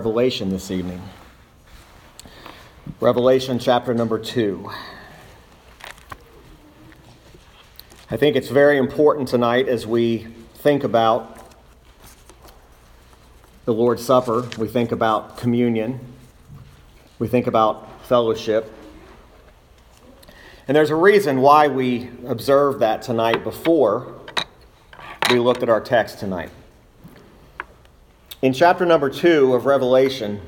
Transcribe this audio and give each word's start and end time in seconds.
Revelation 0.00 0.48
this 0.48 0.70
evening. 0.70 1.02
Revelation 3.00 3.58
chapter 3.58 3.92
number 3.92 4.18
2. 4.18 4.70
I 8.10 8.16
think 8.16 8.34
it's 8.34 8.48
very 8.48 8.78
important 8.78 9.28
tonight 9.28 9.68
as 9.68 9.86
we 9.86 10.26
think 10.54 10.84
about 10.84 11.52
the 13.66 13.74
Lord's 13.74 14.02
Supper, 14.02 14.48
we 14.56 14.68
think 14.68 14.90
about 14.90 15.36
communion, 15.36 16.00
we 17.18 17.28
think 17.28 17.46
about 17.46 18.02
fellowship. 18.06 18.72
And 20.66 20.74
there's 20.74 20.88
a 20.88 20.96
reason 20.96 21.42
why 21.42 21.68
we 21.68 22.08
observe 22.26 22.78
that 22.78 23.02
tonight 23.02 23.44
before 23.44 24.18
we 25.30 25.38
looked 25.38 25.62
at 25.62 25.68
our 25.68 25.82
text 25.82 26.20
tonight. 26.20 26.48
In 28.42 28.54
chapter 28.54 28.86
number 28.86 29.10
two 29.10 29.54
of 29.54 29.66
Revelation, 29.66 30.40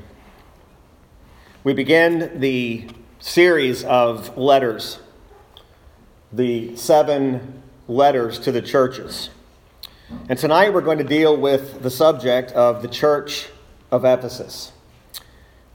we 1.63 1.75
begin 1.75 2.39
the 2.39 2.87
series 3.19 3.83
of 3.83 4.35
letters, 4.35 4.97
the 6.31 6.75
seven 6.75 7.61
letters 7.87 8.39
to 8.39 8.51
the 8.51 8.63
churches. 8.63 9.29
And 10.27 10.39
tonight 10.39 10.73
we're 10.73 10.81
going 10.81 10.97
to 10.97 11.03
deal 11.03 11.37
with 11.37 11.83
the 11.83 11.91
subject 11.91 12.51
of 12.53 12.81
the 12.81 12.87
church 12.87 13.49
of 13.91 14.05
Ephesus. 14.05 14.71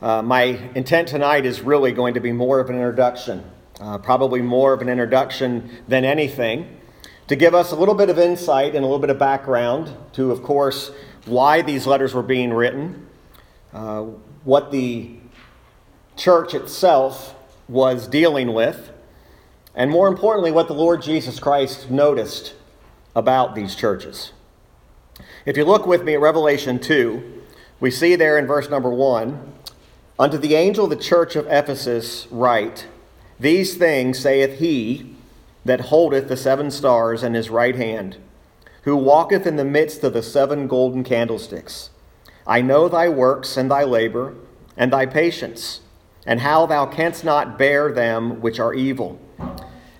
Uh, 0.02 0.20
my 0.20 0.42
intent 0.74 1.06
tonight 1.06 1.46
is 1.46 1.60
really 1.60 1.92
going 1.92 2.14
to 2.14 2.20
be 2.20 2.32
more 2.32 2.58
of 2.58 2.68
an 2.68 2.74
introduction, 2.74 3.48
uh, 3.80 3.96
probably 3.98 4.42
more 4.42 4.72
of 4.72 4.82
an 4.82 4.88
introduction 4.88 5.70
than 5.86 6.04
anything, 6.04 6.80
to 7.28 7.36
give 7.36 7.54
us 7.54 7.70
a 7.70 7.76
little 7.76 7.94
bit 7.94 8.10
of 8.10 8.18
insight 8.18 8.74
and 8.74 8.78
a 8.78 8.88
little 8.88 8.98
bit 8.98 9.10
of 9.10 9.20
background 9.20 9.94
to, 10.14 10.32
of 10.32 10.42
course, 10.42 10.90
why 11.28 11.62
these 11.62 11.86
letters 11.86 12.14
were 12.14 12.22
being 12.22 12.52
written, 12.52 13.06
uh, 13.72 14.02
what 14.44 14.72
the 14.72 15.10
church 16.16 16.54
itself 16.54 17.34
was 17.68 18.08
dealing 18.08 18.52
with, 18.52 18.90
and 19.74 19.90
more 19.90 20.08
importantly, 20.08 20.50
what 20.50 20.66
the 20.66 20.74
Lord 20.74 21.02
Jesus 21.02 21.38
Christ 21.38 21.90
noticed 21.90 22.54
about 23.14 23.54
these 23.54 23.74
churches. 23.74 24.32
If 25.44 25.56
you 25.56 25.64
look 25.64 25.86
with 25.86 26.02
me 26.04 26.14
at 26.14 26.20
Revelation 26.20 26.78
2, 26.78 27.42
we 27.80 27.90
see 27.90 28.16
there 28.16 28.38
in 28.38 28.46
verse 28.46 28.68
number 28.68 28.90
1 28.90 29.54
Unto 30.20 30.36
the 30.36 30.56
angel 30.56 30.84
of 30.84 30.90
the 30.90 30.96
church 30.96 31.36
of 31.36 31.46
Ephesus 31.46 32.26
write, 32.30 32.88
These 33.38 33.76
things 33.76 34.18
saith 34.18 34.58
he 34.58 35.14
that 35.64 35.82
holdeth 35.82 36.28
the 36.28 36.36
seven 36.36 36.72
stars 36.72 37.22
in 37.22 37.34
his 37.34 37.50
right 37.50 37.76
hand 37.76 38.16
who 38.88 38.96
walketh 38.96 39.46
in 39.46 39.56
the 39.56 39.64
midst 39.66 40.02
of 40.02 40.14
the 40.14 40.22
seven 40.22 40.66
golden 40.66 41.04
candlesticks. 41.04 41.90
I 42.46 42.62
know 42.62 42.88
thy 42.88 43.10
works 43.10 43.58
and 43.58 43.70
thy 43.70 43.84
labor 43.84 44.34
and 44.78 44.90
thy 44.90 45.04
patience, 45.04 45.80
and 46.24 46.40
how 46.40 46.64
thou 46.64 46.86
canst 46.86 47.22
not 47.22 47.58
bear 47.58 47.92
them 47.92 48.40
which 48.40 48.58
are 48.58 48.72
evil. 48.72 49.20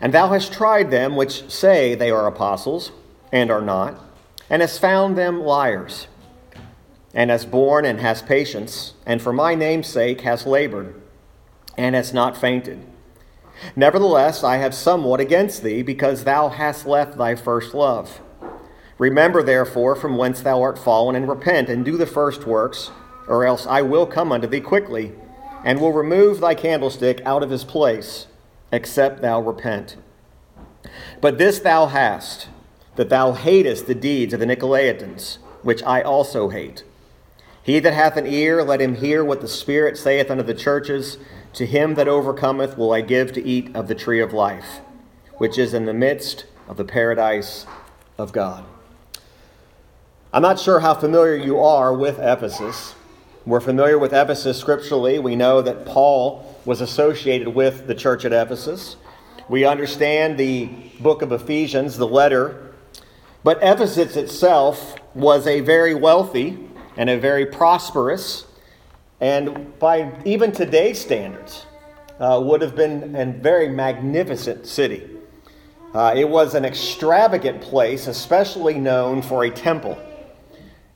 And 0.01 0.15
thou 0.15 0.29
hast 0.29 0.55
tried 0.55 0.91
them 0.91 1.17
which 1.17 1.51
say 1.51 1.95
they 1.95 2.11
are 2.11 2.27
apostles, 2.27 2.91
and 3.31 3.51
are 3.51 3.61
not, 3.61 4.03
and 4.49 4.63
hast 4.63 4.81
found 4.81 5.19
them 5.19 5.43
liars, 5.43 6.07
and 7.13 7.31
hast 7.31 7.51
borne 7.51 7.85
and 7.85 8.01
hast 8.01 8.25
patience, 8.25 8.95
and 9.05 9.21
for 9.21 9.35
my 9.35 9.55
name's 9.55 9.87
sake 9.87 10.23
hast 10.23 10.47
labored, 10.47 10.99
and 11.77 11.95
hast 11.95 12.15
not 12.15 12.39
fainted. 12.39 12.87
Nevertheless, 13.77 14.43
I 14.43 14.57
have 14.57 14.73
somewhat 14.73 15.21
against 15.21 15.63
thee, 15.63 15.83
because 15.83 16.25
thou 16.25 16.49
hast 16.49 16.87
left 16.87 17.19
thy 17.19 17.35
first 17.35 17.75
love. 17.75 18.23
Remember, 18.99 19.43
therefore, 19.43 19.95
from 19.95 20.17
whence 20.17 20.41
thou 20.41 20.61
art 20.61 20.79
fallen, 20.79 21.15
and 21.15 21.29
repent, 21.29 21.69
and 21.69 21.85
do 21.85 21.97
the 21.97 22.07
first 22.07 22.47
works, 22.47 22.91
or 23.29 23.45
else 23.45 23.67
I 23.67 23.83
will 23.83 24.07
come 24.07 24.33
unto 24.33 24.47
thee 24.47 24.61
quickly, 24.61 25.13
and 25.65 25.81
will 25.81 25.93
remove 25.93 26.41
thy 26.41 26.55
candlestick 26.55 27.21
out 27.25 27.43
of 27.43 27.51
his 27.51 27.65
place, 27.65 28.27
except 28.73 29.23
thou 29.23 29.41
repent. 29.41 29.97
But 31.21 31.39
this 31.39 31.61
thou 31.61 31.87
hast, 31.87 32.49
that 32.97 33.09
thou 33.09 33.33
hatest 33.33 33.87
the 33.87 33.95
deeds 33.95 34.35
of 34.35 34.41
the 34.41 34.47
Nicolaitans, 34.47 35.39
which 35.63 35.83
I 35.85 36.03
also 36.03 36.49
hate. 36.49 36.83
He 37.63 37.81
that 37.81 37.93
hath 37.93 38.17
an 38.17 38.27
ear, 38.27 38.65
let 38.65 38.81
him 38.81 38.97
hear 38.97 39.25
what 39.25 39.41
the 39.41 39.49
Spirit 39.49 39.97
saith 39.99 40.31
unto 40.31 40.43
the 40.43 40.55
churches. 40.55 41.19
To 41.55 41.67
him 41.67 41.95
that 41.95 42.09
overcometh 42.09 42.77
will 42.79 42.93
I 42.93 43.01
give 43.01 43.33
to 43.33 43.45
eat 43.45 43.75
of 43.75 43.89
the 43.89 43.95
tree 43.95 44.21
of 44.21 44.33
life, 44.33 44.81
which 45.37 45.59
is 45.59 45.75
in 45.75 45.85
the 45.85 45.95
midst 45.95 46.47
of 46.67 46.77
the 46.77 46.85
paradise 46.85 47.67
of 48.17 48.33
God. 48.33 48.65
I'm 50.39 50.43
not 50.43 50.61
sure 50.61 50.79
how 50.79 50.95
familiar 50.95 51.35
you 51.35 51.59
are 51.59 51.93
with 51.93 52.21
Ephesus. 52.21 52.95
We're 53.45 53.61
familiar 53.61 53.99
with 53.99 54.13
Ephesus 54.13 54.57
scripturally. 54.57 55.19
We 55.19 55.35
know 55.35 55.63
that 55.63 55.85
Paul 55.85 56.57
was 56.65 56.81
associated 56.81 57.49
with 57.49 57.89
the 57.89 57.95
church 57.97 58.25
at 58.25 58.33
Ephesus. 58.33 58.95
We 59.49 59.65
understand 59.65 60.39
the 60.39 60.67
book 61.01 61.23
of 61.23 61.33
Ephesians, 61.33 61.97
the 61.97 62.07
letter. 62.07 62.73
But 63.43 63.59
Ephesus 63.63 64.15
itself 64.15 64.95
was 65.13 65.45
a 65.49 65.59
very 65.59 65.97
wealthy 65.97 66.57
and 66.97 67.11
a 67.11 67.19
very 67.19 67.45
prosperous, 67.45 68.47
and 69.21 69.77
by 69.81 70.13
even 70.25 70.53
today's 70.53 71.01
standards, 71.01 71.67
uh, 72.21 72.41
would 72.45 72.63
have 72.63 72.77
been 72.77 73.17
a 73.17 73.27
very 73.27 73.71
magnificent 73.71 74.69
city. 74.69 75.03
Uh, 75.93 76.15
it 76.17 76.29
was 76.29 76.55
an 76.55 76.65
extravagant 76.65 77.61
place, 77.61 78.07
especially 78.07 78.75
known 78.75 79.21
for 79.21 79.43
a 79.43 79.51
temple. 79.51 79.99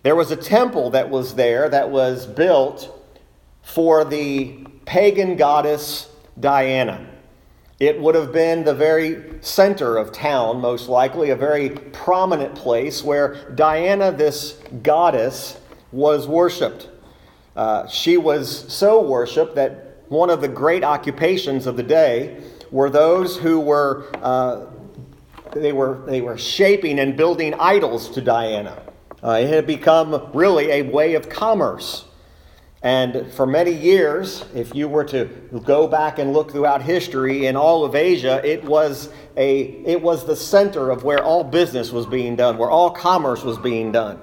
There 0.03 0.17
was 0.17 0.33
a 0.33 0.37
temple 0.37 0.91
that 0.91 1.11
was 1.11 1.37
there 1.37 1.69
that 1.69 1.91
was 1.91 2.27
built 2.27 2.93
for 3.63 4.05
the 4.05 4.67
pagan 4.85 5.37
goddess 5.37 6.09
Diana. 6.39 7.07
It 7.79 8.01
would 8.01 8.15
have 8.15 8.33
been 8.33 8.65
the 8.65 8.75
very 8.75 9.23
center 9.41 9.97
of 9.97 10.13
town, 10.13 10.61
most 10.61 10.89
likely, 10.89 11.31
a 11.31 11.37
very 11.37 11.71
prominent 11.71 12.55
place 12.55 13.03
where 13.03 13.51
Diana, 13.55 14.13
this 14.13 14.53
goddess, 14.83 15.61
was 15.91 16.27
worshiped. 16.27 16.89
Uh, 17.55 17.87
she 17.87 18.17
was 18.17 18.73
so 18.73 19.03
worshiped 19.03 19.55
that 19.55 20.03
one 20.09 20.31
of 20.31 20.41
the 20.41 20.49
great 20.49 20.85
occupations 20.85 21.67
of 21.67 21.77
the 21.77 21.83
day 21.83 22.43
were 22.71 22.91
those 22.91 23.37
who 23.37 23.61
were, 23.61 24.11
uh, 24.23 24.67
they 25.55 25.73
were, 25.73 26.03
they 26.07 26.21
were 26.21 26.39
shaping 26.39 26.99
and 26.99 27.17
building 27.17 27.55
idols 27.55 28.09
to 28.11 28.21
Diana. 28.21 28.81
Uh, 29.23 29.39
it 29.41 29.49
had 29.49 29.67
become 29.67 30.31
really 30.35 30.71
a 30.71 30.83
way 30.83 31.15
of 31.15 31.29
commerce. 31.29 32.05
And 32.83 33.33
for 33.33 33.47
many 33.47 33.73
years, 33.73 34.45
if 34.57 34.75
you 34.75 34.89
were 34.89 35.05
to 35.05 35.27
go 35.65 35.87
back 35.87 36.19
and 36.19 36.33
look 36.33 36.51
throughout 36.51 36.83
history 36.83 37.47
in 37.47 37.55
all 37.55 37.85
of 37.85 37.95
Asia, 37.95 38.41
it 38.45 38.65
was, 38.65 39.09
a, 39.37 39.61
it 39.87 40.03
was 40.03 40.27
the 40.27 40.35
center 40.35 40.91
of 40.91 41.05
where 41.05 41.23
all 41.23 41.45
business 41.45 41.93
was 41.93 42.07
being 42.07 42.35
done, 42.35 42.59
where 42.59 42.71
all 42.71 42.91
commerce 42.91 43.45
was 43.45 43.57
being 43.57 43.93
done. 43.93 44.19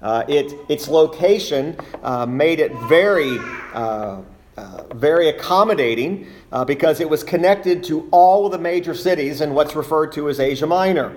Uh, 0.00 0.24
it, 0.28 0.52
its 0.68 0.86
location 0.86 1.76
uh, 2.04 2.24
made 2.24 2.60
it 2.60 2.72
very, 2.88 3.38
uh, 3.74 4.22
uh 4.56 4.84
very 4.94 5.28
accommodating 5.28 6.28
uh, 6.52 6.64
because 6.64 7.00
it 7.00 7.10
was 7.10 7.24
connected 7.24 7.82
to 7.82 8.08
all 8.12 8.46
of 8.46 8.52
the 8.52 8.58
major 8.58 8.94
cities 8.94 9.40
in 9.40 9.52
what's 9.52 9.74
referred 9.74 10.12
to 10.12 10.28
as 10.28 10.38
Asia 10.38 10.66
Minor. 10.66 11.16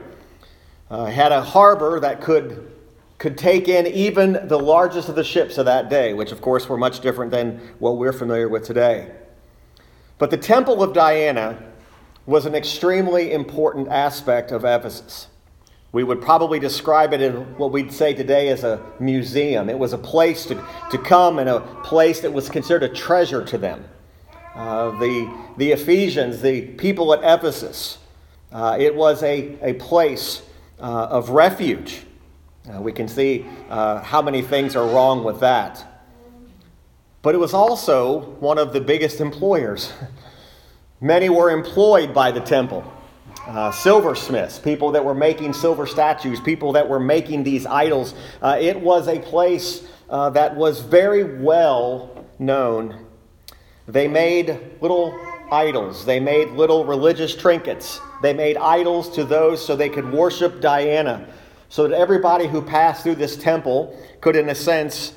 Uh, 0.89 1.05
had 1.05 1.31
a 1.31 1.41
harbor 1.41 1.99
that 1.99 2.19
could 2.19 2.73
could 3.17 3.37
take 3.37 3.67
in 3.67 3.87
even 3.87 4.47
the 4.47 4.59
largest 4.59 5.09
of 5.09 5.15
the 5.15 5.23
ships 5.23 5.57
of 5.57 5.65
that 5.65 5.89
day, 5.89 6.13
which 6.13 6.31
of 6.31 6.41
course 6.41 6.67
were 6.67 6.77
much 6.77 6.99
different 6.99 7.31
than 7.31 7.59
what 7.79 7.97
we're 7.97 8.13
familiar 8.13 8.49
with 8.49 8.65
today. 8.65 9.11
But 10.17 10.29
the 10.29 10.37
Temple 10.37 10.83
of 10.83 10.93
Diana 10.93 11.57
was 12.25 12.45
an 12.45 12.55
extremely 12.55 13.31
important 13.31 13.89
aspect 13.89 14.51
of 14.51 14.63
Ephesus. 14.63 15.27
We 15.91 16.03
would 16.03 16.21
probably 16.21 16.59
describe 16.59 17.13
it 17.13 17.21
in 17.21 17.33
what 17.57 17.71
we'd 17.71 17.93
say 17.93 18.13
today 18.13 18.49
as 18.49 18.63
a 18.63 18.81
museum. 18.99 19.69
It 19.69 19.77
was 19.77 19.93
a 19.93 19.97
place 19.97 20.45
to, 20.47 20.55
to 20.89 20.97
come 20.97 21.37
and 21.39 21.47
a 21.47 21.59
place 21.83 22.21
that 22.21 22.33
was 22.33 22.49
considered 22.49 22.83
a 22.83 22.93
treasure 22.93 23.45
to 23.45 23.57
them. 23.57 23.85
Uh, 24.55 24.97
the, 24.99 25.31
the 25.57 25.71
Ephesians, 25.71 26.41
the 26.41 26.61
people 26.61 27.13
at 27.13 27.19
Ephesus, 27.23 27.99
uh, 28.51 28.77
it 28.79 28.95
was 28.95 29.21
a, 29.23 29.57
a 29.61 29.73
place 29.73 30.41
uh, 30.79 30.83
of 30.83 31.29
refuge. 31.29 32.05
Uh, 32.71 32.81
we 32.81 32.93
can 32.93 33.09
see 33.09 33.45
uh, 33.69 34.01
how 34.01 34.21
many 34.21 34.41
things 34.41 34.75
are 34.75 34.87
wrong 34.87 35.23
with 35.23 35.41
that. 35.41 35.85
But 37.21 37.35
it 37.35 37.37
was 37.37 37.53
also 37.53 38.21
one 38.39 38.57
of 38.57 38.71
the 38.71 38.79
biggest 38.79 39.19
employers. 39.19 39.91
Many 41.01 41.27
were 41.27 41.51
employed 41.51 42.13
by 42.13 42.31
the 42.31 42.39
temple. 42.39 42.85
Uh, 43.45 43.71
silversmiths, 43.71 44.57
people 44.59 44.91
that 44.91 45.03
were 45.03 45.13
making 45.13 45.51
silver 45.51 45.85
statues, 45.85 46.39
people 46.39 46.71
that 46.71 46.87
were 46.87 46.99
making 46.99 47.43
these 47.43 47.65
idols. 47.65 48.13
Uh, 48.41 48.57
it 48.59 48.79
was 48.79 49.09
a 49.09 49.19
place 49.19 49.85
uh, 50.09 50.29
that 50.29 50.55
was 50.55 50.79
very 50.79 51.41
well 51.41 52.25
known. 52.39 53.05
They 53.85 54.07
made 54.07 54.57
little 54.79 55.19
idols, 55.51 56.05
they 56.05 56.21
made 56.21 56.51
little 56.51 56.85
religious 56.85 57.35
trinkets, 57.35 57.99
they 58.21 58.33
made 58.33 58.55
idols 58.55 59.09
to 59.15 59.25
those 59.25 59.65
so 59.65 59.75
they 59.75 59.89
could 59.89 60.09
worship 60.09 60.61
Diana 60.61 61.27
so 61.73 61.87
that 61.87 61.99
everybody 61.99 62.45
who 62.45 62.61
passed 62.61 63.01
through 63.01 63.15
this 63.15 63.35
temple 63.35 63.99
could, 64.21 64.35
in 64.35 64.47
a 64.47 64.53
sense, 64.53 65.13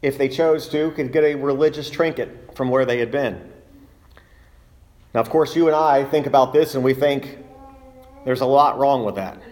if 0.00 0.16
they 0.16 0.26
chose 0.26 0.66
to, 0.66 0.92
could 0.92 1.12
get 1.12 1.24
a 1.24 1.34
religious 1.34 1.90
trinket 1.90 2.56
from 2.56 2.70
where 2.70 2.86
they 2.86 2.98
had 2.98 3.10
been. 3.10 3.52
Now, 5.12 5.20
of 5.20 5.28
course, 5.28 5.54
you 5.54 5.66
and 5.66 5.76
I 5.76 6.04
think 6.04 6.24
about 6.24 6.54
this 6.54 6.74
and 6.74 6.82
we 6.82 6.94
think 6.94 7.36
there's 8.24 8.40
a 8.40 8.46
lot 8.46 8.78
wrong 8.78 9.04
with 9.04 9.16
that. 9.16 9.42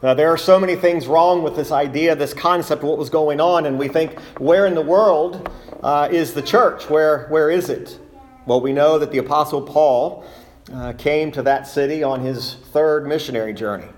Now, 0.00 0.14
there 0.14 0.28
are 0.28 0.36
so 0.36 0.60
many 0.60 0.76
things 0.76 1.08
wrong 1.08 1.42
with 1.42 1.56
this 1.56 1.72
idea, 1.72 2.14
this 2.14 2.34
concept, 2.34 2.84
what 2.84 2.96
was 2.96 3.10
going 3.10 3.40
on, 3.40 3.66
and 3.66 3.80
we 3.80 3.88
think, 3.88 4.20
where 4.38 4.66
in 4.66 4.76
the 4.76 4.80
world 4.80 5.50
uh, 5.82 6.06
is 6.08 6.34
the 6.34 6.42
church? 6.42 6.88
Where, 6.88 7.26
where 7.30 7.50
is 7.50 7.68
it? 7.68 7.98
Well, 8.46 8.60
we 8.60 8.72
know 8.72 8.96
that 8.96 9.10
the 9.10 9.18
Apostle 9.18 9.62
Paul 9.62 10.24
uh, 10.72 10.92
came 10.92 11.32
to 11.32 11.42
that 11.42 11.66
city 11.66 12.04
on 12.04 12.20
his 12.20 12.58
third 12.70 13.08
missionary 13.08 13.54
journey. 13.54 13.88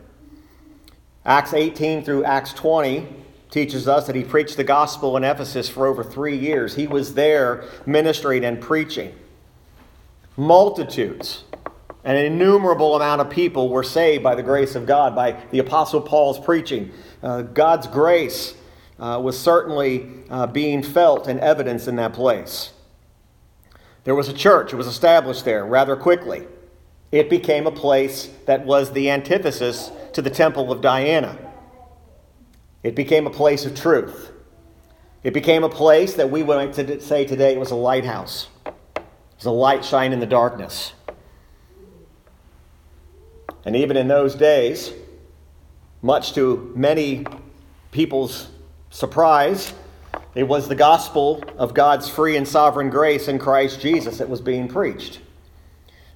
Acts 1.27 1.55
18 1.55 2.05
through 2.05 2.25
Acts 2.25 2.53
20 2.53 3.07
teaches 3.51 3.89
us 3.89 4.07
that 4.07 4.17
he 4.17 4.23
preached 4.23 4.57
the 4.57 4.65
gospel 4.65 5.17
in 5.17 5.25
Ephesus 5.25 5.69
for 5.69 5.87
over 5.87 6.05
three 6.05 6.37
years. 6.37 6.75
He 6.75 6.87
was 6.87 7.15
there 7.15 7.65
ministering 7.87 8.45
and 8.45 8.61
preaching. 8.61 9.15
Multitudes, 10.37 11.45
an 12.03 12.17
innumerable 12.17 12.97
amount 12.97 13.23
of 13.23 13.31
people 13.31 13.71
were 13.71 13.83
saved 13.83 14.23
by 14.23 14.35
the 14.35 14.43
grace 14.43 14.75
of 14.75 14.85
God, 14.85 15.15
by 15.15 15.41
the 15.51 15.61
Apostle 15.61 16.03
Paul's 16.03 16.39
preaching. 16.39 16.91
Uh, 17.23 17.43
God's 17.43 17.87
grace 17.87 18.55
uh, 18.99 19.19
was 19.23 19.39
certainly 19.39 20.11
uh, 20.29 20.47
being 20.47 20.83
felt 20.83 21.27
and 21.27 21.41
evidenced 21.41 21.89
in 21.89 21.97
that 21.97 22.13
place. 22.13 22.73
There 24.03 24.15
was 24.15 24.29
a 24.29 24.35
church, 24.35 24.75
it 24.75 24.77
was 24.77 24.87
established 24.87 25.47
there 25.47 25.65
rather 25.65 25.97
quickly. 25.97 26.47
It 27.11 27.31
became 27.31 27.67
a 27.67 27.71
place 27.71 28.29
that 28.47 28.67
was 28.67 28.93
the 28.93 29.09
antithesis 29.09 29.91
to 30.15 30.23
the 30.23 30.31
temple 30.31 30.73
of 30.73 30.81
Diana. 30.81 31.37
It 32.83 32.95
became 32.95 33.27
a 33.27 33.31
place 33.31 33.65
of 33.65 33.75
truth. 33.75 34.31
It 35.23 35.33
became 35.33 35.65
a 35.65 35.69
place 35.69 36.15
that 36.15 36.31
we 36.31 36.43
would 36.43 36.73
to 36.75 37.01
say 37.01 37.25
today 37.25 37.55
it 37.55 37.59
was 37.59 37.71
a 37.71 37.77
lighthouse. 37.77 38.49
It 38.67 38.75
was 39.37 39.47
a 39.47 39.51
light 39.51 39.85
shine 39.85 40.13
in 40.13 40.21
the 40.21 40.27
darkness. 40.27 40.93
And 43.65 43.75
even 43.75 43.97
in 43.97 44.09
those 44.09 44.35
days, 44.35 44.93
much 46.03 46.35
to 46.35 46.73
many 46.77 47.27
people's 47.91 48.49
surprise, 48.91 49.73
it 50.35 50.45
was 50.45 50.69
the 50.69 50.75
gospel 50.75 51.43
of 51.57 51.73
God's 51.73 52.09
free 52.09 52.37
and 52.37 52.47
sovereign 52.47 52.91
grace 52.91 53.27
in 53.27 53.39
Christ 53.39 53.81
Jesus 53.81 54.19
that 54.19 54.29
was 54.29 54.43
being 54.43 54.69
preached. 54.69 55.21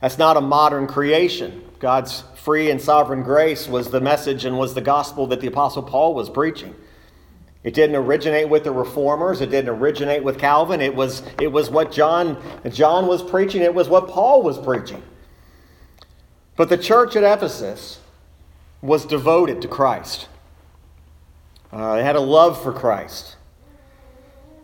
That's 0.00 0.18
not 0.18 0.36
a 0.36 0.40
modern 0.40 0.86
creation. 0.86 1.64
God's 1.80 2.22
free 2.38 2.70
and 2.70 2.80
sovereign 2.80 3.22
grace 3.22 3.68
was 3.68 3.90
the 3.90 4.00
message 4.00 4.44
and 4.44 4.58
was 4.58 4.74
the 4.74 4.80
gospel 4.80 5.26
that 5.26 5.40
the 5.40 5.46
Apostle 5.46 5.82
Paul 5.82 6.14
was 6.14 6.30
preaching. 6.30 6.74
It 7.64 7.74
didn't 7.74 7.96
originate 7.96 8.48
with 8.48 8.64
the 8.64 8.70
reformers. 8.70 9.40
It 9.40 9.50
didn't 9.50 9.70
originate 9.70 10.22
with 10.22 10.38
Calvin. 10.38 10.80
It 10.80 10.94
was, 10.94 11.22
it 11.40 11.48
was 11.48 11.68
what 11.68 11.90
John, 11.90 12.40
John 12.70 13.06
was 13.06 13.22
preaching. 13.22 13.62
It 13.62 13.74
was 13.74 13.88
what 13.88 14.08
Paul 14.08 14.42
was 14.42 14.58
preaching. 14.58 15.02
But 16.56 16.68
the 16.68 16.78
church 16.78 17.16
at 17.16 17.24
Ephesus 17.24 18.00
was 18.80 19.04
devoted 19.04 19.60
to 19.62 19.68
Christ. 19.68 20.28
Uh, 21.72 21.96
they 21.96 22.04
had 22.04 22.16
a 22.16 22.20
love 22.20 22.62
for 22.62 22.72
Christ. 22.72 23.36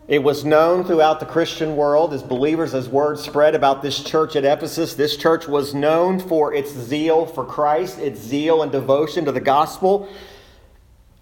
It 0.06 0.22
was 0.22 0.44
known 0.44 0.84
throughout 0.84 1.18
the 1.18 1.26
Christian 1.26 1.76
world 1.76 2.12
as 2.12 2.22
believers, 2.22 2.74
as 2.74 2.88
word 2.88 3.18
spread 3.18 3.54
about 3.54 3.80
this 3.80 4.02
church 4.02 4.36
at 4.36 4.44
Ephesus. 4.44 4.94
This 4.94 5.16
church 5.16 5.48
was 5.48 5.74
known 5.74 6.20
for 6.20 6.52
its 6.52 6.72
zeal 6.72 7.24
for 7.24 7.44
Christ, 7.44 7.98
its 7.98 8.20
zeal 8.20 8.62
and 8.62 8.70
devotion 8.70 9.24
to 9.24 9.32
the 9.32 9.40
gospel. 9.40 10.08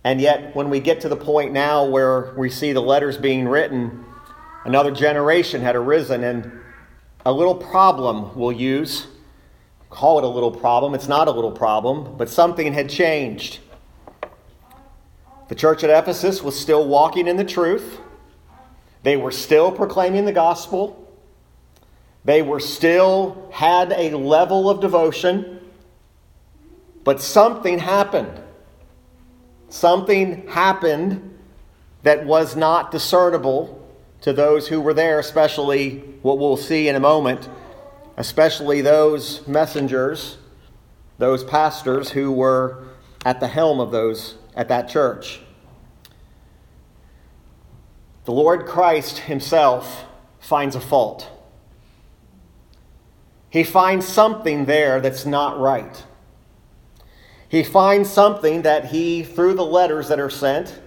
And 0.03 0.21
yet, 0.21 0.57
when 0.57 0.69
we 0.69 0.81
get 0.81 1.01
to 1.03 1.09
the 1.09 1.17
point 1.17 1.53
now 1.53 1.85
where 1.85 2.35
we 2.37 2.51
see 2.51 2.73
the 2.73 2.83
letters 2.83 3.17
being 3.17 3.47
written, 3.47 4.05
another 4.65 4.91
generation 4.91 5.61
had 5.61 5.77
arisen, 5.77 6.25
and 6.25 6.51
a 7.25 7.33
little 7.33 7.55
problem 7.55 8.37
we'll 8.37 8.51
use 8.51 9.07
call 9.93 10.19
it 10.19 10.25
a 10.25 10.29
little 10.29 10.51
problem. 10.51 10.95
It's 10.95 11.07
not 11.07 11.29
a 11.29 11.31
little 11.31 11.53
problem, 11.53 12.17
but 12.17 12.29
something 12.29 12.73
had 12.73 12.89
changed. 12.89 13.61
The 15.49 15.55
church 15.55 15.85
at 15.85 15.91
Ephesus 15.91 16.43
was 16.43 16.59
still 16.59 16.89
walking 16.89 17.29
in 17.29 17.37
the 17.37 17.45
truth. 17.45 18.01
They 19.03 19.17
were 19.17 19.31
still 19.31 19.73
proclaiming 19.73 20.25
the 20.25 20.33
gospel. 20.33 20.99
They 22.25 22.43
were 22.43 22.61
still 22.61 23.49
had 23.53 23.93
a 23.93 24.17
level 24.17 24.71
of 24.71 24.81
devotion. 24.81 25.61
But 27.05 27.21
something 27.21 27.79
happened. 27.79 28.41
Something 29.69 30.47
happened 30.49 31.39
that 32.03 32.25
was 32.27 32.55
not 32.55 32.91
discernible 32.91 33.79
to 34.21 34.33
those 34.33 34.69
who 34.69 34.81
were 34.81 34.95
there, 34.95 35.19
especially 35.19 35.99
what 36.23 36.39
we'll 36.39 36.57
see 36.57 36.89
in 36.89 36.95
a 36.95 37.01
moment 37.01 37.49
especially 38.17 38.81
those 38.81 39.47
messengers, 39.47 40.39
those 41.19 41.45
pastors 41.45 42.11
who 42.11 42.33
were 42.33 42.85
at 43.25 43.41
the 43.41 43.49
helm 43.49 43.81
of 43.81 43.91
those 43.91 44.37
at 44.55 44.69
that 44.69 44.89
church. 44.89 45.41
The 48.25 48.33
Lord 48.33 48.67
Christ 48.67 49.19
himself 49.19 50.05
finds 50.41 50.77
a 50.77 50.81
fault. 50.81 51.29
He 53.51 53.65
finds 53.65 54.07
something 54.07 54.65
there 54.65 55.01
that's 55.01 55.27
not 55.27 55.59
right. 55.59 56.05
He 57.49 57.63
finds 57.63 58.09
something 58.09 58.63
that 58.63 58.87
he, 58.87 59.23
through 59.23 59.55
the 59.55 59.65
letters 59.65 60.09
that 60.09 60.19
are 60.19 60.31
sent, 60.31 60.81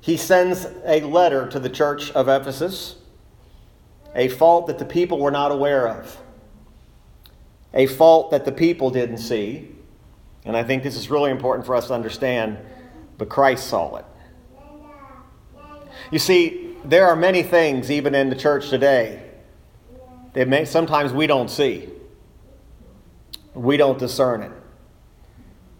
he 0.00 0.16
sends 0.16 0.66
a 0.84 1.00
letter 1.00 1.48
to 1.48 1.58
the 1.58 1.70
church 1.70 2.10
of 2.12 2.28
Ephesus, 2.28 2.96
a 4.14 4.28
fault 4.28 4.66
that 4.66 4.78
the 4.78 4.84
people 4.84 5.18
were 5.18 5.30
not 5.30 5.52
aware 5.52 5.88
of 5.88 6.20
a 7.72 7.86
fault 7.86 8.30
that 8.30 8.44
the 8.44 8.52
people 8.52 8.90
didn't 8.90 9.18
see. 9.18 9.68
And 10.44 10.56
I 10.56 10.62
think 10.62 10.82
this 10.82 10.96
is 10.96 11.10
really 11.10 11.30
important 11.30 11.66
for 11.66 11.74
us 11.76 11.88
to 11.88 11.94
understand, 11.94 12.58
but 13.18 13.28
Christ 13.28 13.66
saw 13.66 13.96
it. 13.96 14.04
You 16.10 16.18
see, 16.18 16.69
there 16.84 17.06
are 17.08 17.16
many 17.16 17.42
things, 17.42 17.90
even 17.90 18.14
in 18.14 18.30
the 18.30 18.36
church 18.36 18.70
today, 18.70 19.22
that 20.32 20.48
may, 20.48 20.64
sometimes 20.64 21.12
we 21.12 21.26
don't 21.26 21.50
see. 21.50 21.88
We 23.54 23.76
don't 23.76 23.98
discern 23.98 24.42
it. 24.42 24.52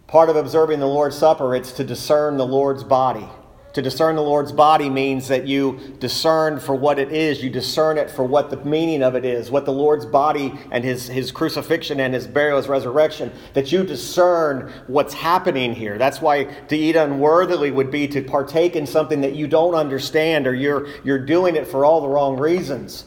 Part 0.07 0.29
of 0.29 0.35
observing 0.35 0.79
the 0.79 0.87
Lord's 0.87 1.17
Supper, 1.17 1.55
it's 1.55 1.71
to 1.73 1.83
discern 1.83 2.37
the 2.37 2.45
Lord's 2.45 2.83
body. 2.83 3.27
To 3.73 3.81
discern 3.81 4.17
the 4.17 4.21
Lord's 4.21 4.51
body 4.51 4.89
means 4.89 5.29
that 5.29 5.47
you 5.47 5.95
discern 5.99 6.59
for 6.59 6.75
what 6.75 6.99
it 6.99 7.13
is. 7.13 7.41
You 7.41 7.49
discern 7.49 7.97
it 7.97 8.11
for 8.11 8.25
what 8.25 8.49
the 8.49 8.57
meaning 8.57 9.01
of 9.01 9.15
it 9.15 9.23
is, 9.23 9.49
what 9.49 9.63
the 9.63 9.71
Lord's 9.71 10.05
body 10.05 10.53
and 10.71 10.83
his, 10.83 11.07
his 11.07 11.31
crucifixion 11.31 12.01
and 12.01 12.13
his 12.13 12.27
burial, 12.27 12.57
his 12.57 12.67
resurrection, 12.67 13.31
that 13.53 13.71
you 13.71 13.83
discern 13.85 14.73
what's 14.87 15.13
happening 15.13 15.73
here. 15.73 15.97
That's 15.97 16.21
why 16.21 16.43
to 16.43 16.75
eat 16.75 16.97
unworthily 16.97 17.71
would 17.71 17.91
be 17.91 18.09
to 18.09 18.21
partake 18.21 18.75
in 18.75 18.85
something 18.85 19.21
that 19.21 19.35
you 19.35 19.47
don't 19.47 19.75
understand 19.75 20.47
or 20.47 20.53
you're, 20.53 20.87
you're 21.05 21.25
doing 21.25 21.55
it 21.55 21.65
for 21.65 21.85
all 21.85 22.01
the 22.01 22.09
wrong 22.09 22.37
reasons. 22.37 23.05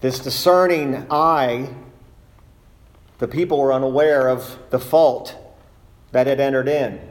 This 0.00 0.20
discerning 0.20 1.08
eye, 1.10 1.74
the 3.18 3.26
people 3.26 3.58
were 3.58 3.72
unaware 3.72 4.28
of 4.28 4.60
the 4.70 4.78
fault 4.78 5.36
that 6.12 6.28
had 6.28 6.38
entered 6.38 6.68
in. 6.68 7.09